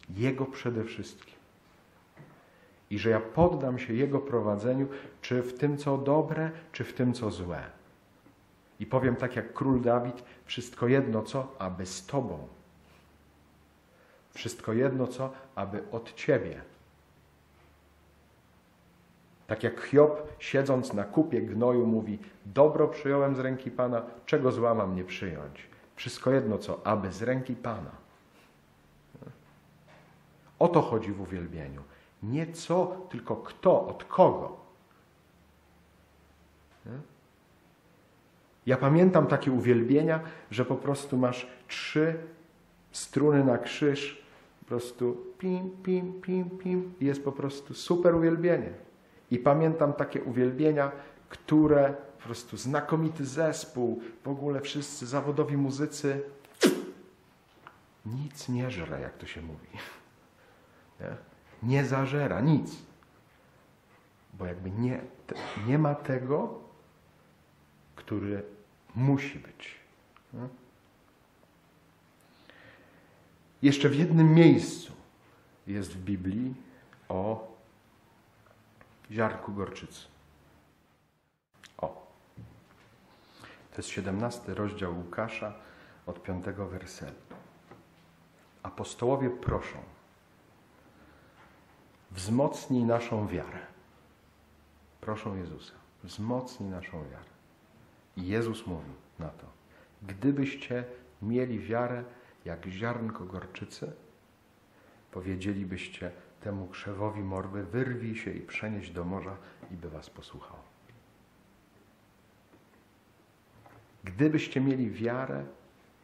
[0.09, 1.33] Jego przede wszystkim.
[2.89, 4.87] I że ja poddam się Jego prowadzeniu,
[5.21, 7.63] czy w tym, co dobre, czy w tym, co złe.
[8.79, 12.47] I powiem tak jak król Dawid, wszystko jedno co, aby z Tobą.
[14.33, 16.72] Wszystko jedno co, aby od Ciebie.
[19.47, 24.73] Tak jak Hiob, siedząc na kupie gnoju, mówi: Dobro przyjąłem z ręki Pana, czego zła
[24.73, 25.67] mam nie przyjąć.
[25.95, 27.91] Wszystko jedno co, aby z ręki Pana.
[30.59, 31.81] O to chodzi w uwielbieniu.
[32.23, 34.63] Nie co, tylko kto, od kogo.
[38.65, 40.19] Ja pamiętam takie uwielbienia,
[40.51, 42.15] że po prostu masz trzy
[42.91, 44.23] struny na krzyż,
[44.59, 48.69] po prostu pim, pim, pim, pim i jest po prostu super uwielbienie.
[49.33, 50.91] I pamiętam takie uwielbienia,
[51.29, 56.21] które po prostu znakomity zespół, w ogóle wszyscy zawodowi muzycy,
[58.05, 59.67] nic nie żre, jak to się mówi.
[60.99, 61.15] Nie,
[61.63, 62.75] nie zażera, nic.
[64.33, 65.01] Bo jakby nie,
[65.67, 66.59] nie ma tego,
[67.95, 68.43] który
[68.95, 69.75] musi być.
[70.33, 70.47] Nie?
[73.61, 74.93] Jeszcze w jednym miejscu
[75.67, 76.53] jest w Biblii
[77.09, 77.52] o
[79.11, 80.01] ziarnku gorczycy.
[81.77, 81.87] O.
[83.71, 85.53] To jest 17 rozdział Łukasza
[86.05, 87.35] od 5 wersetu.
[88.63, 89.77] Apostołowie proszą,
[92.11, 93.59] wzmocnij naszą wiarę.
[95.01, 95.73] Proszą Jezusa,
[96.03, 97.33] wzmocnij naszą wiarę.
[98.17, 99.47] I Jezus mówi na to,
[100.01, 100.83] gdybyście
[101.21, 102.03] mieli wiarę
[102.45, 103.93] jak ziarnko gorczycy,
[105.11, 106.11] powiedzielibyście
[106.43, 109.37] temu krzewowi morwy, wyrwij się i przenieść do morza
[109.71, 110.57] i by was posłuchał.
[114.03, 115.45] Gdybyście mieli wiarę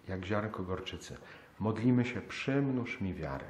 [0.09, 1.17] jak ziarnko gorczycy,
[1.59, 3.45] modlimy się, przymnóż mi wiarę.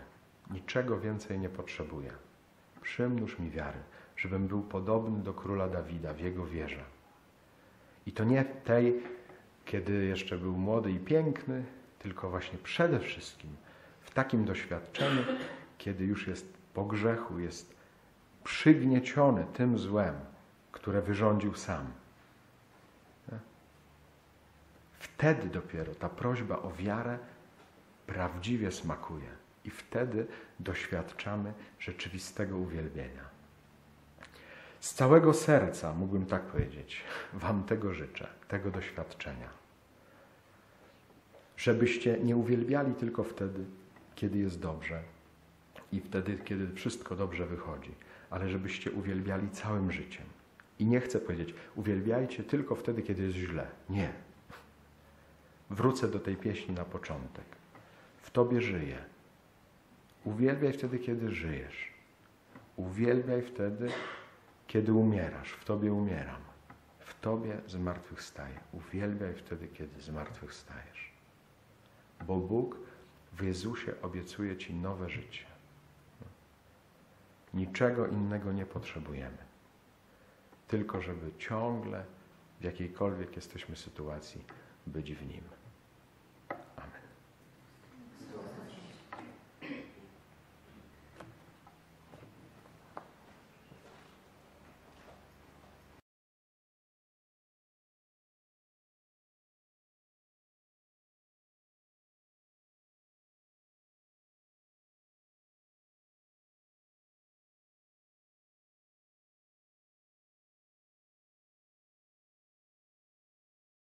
[0.51, 2.11] Niczego więcej nie potrzebuję.
[2.81, 3.79] Przymnóż mi wiary,
[4.17, 6.83] żebym był podobny do króla Dawida w jego wierze.
[8.05, 9.03] I to nie tej,
[9.65, 11.63] kiedy jeszcze był młody i piękny,
[11.99, 13.49] tylko właśnie przede wszystkim
[14.01, 15.21] w takim doświadczeniu,
[15.77, 17.75] kiedy już jest po grzechu, jest
[18.43, 20.15] przygnieciony tym złem,
[20.71, 21.85] które wyrządził sam.
[24.99, 27.19] Wtedy dopiero ta prośba o wiarę
[28.07, 29.29] prawdziwie smakuje
[29.65, 30.27] i wtedy
[30.59, 33.23] doświadczamy rzeczywistego uwielbienia.
[34.79, 37.03] Z całego serca, mógłbym tak powiedzieć,
[37.33, 39.49] Wam tego życzę, tego doświadczenia.
[41.57, 43.65] Żebyście nie uwielbiali tylko wtedy,
[44.15, 45.03] kiedy jest dobrze
[45.91, 47.91] i wtedy, kiedy wszystko dobrze wychodzi,
[48.29, 50.25] ale żebyście uwielbiali całym życiem.
[50.79, 53.67] I nie chcę powiedzieć, uwielbiajcie tylko wtedy, kiedy jest źle.
[53.89, 54.13] Nie.
[55.69, 57.45] Wrócę do tej pieśni na początek.
[58.21, 58.97] W Tobie żyję.
[60.23, 61.93] Uwielbiaj wtedy, kiedy żyjesz.
[62.75, 63.89] Uwielbiaj wtedy,
[64.67, 65.51] kiedy umierasz.
[65.51, 66.41] W Tobie umieram.
[66.99, 68.59] W Tobie zmartwychwstaję.
[68.71, 71.11] Uwielbiaj wtedy, kiedy zmartwychwstajesz.
[72.27, 72.77] Bo Bóg
[73.33, 75.48] w Jezusie obiecuje Ci nowe życie.
[77.53, 79.37] Niczego innego nie potrzebujemy.
[80.67, 82.05] Tylko żeby ciągle,
[82.59, 84.45] w jakiejkolwiek jesteśmy sytuacji,
[84.87, 85.58] być w Nim.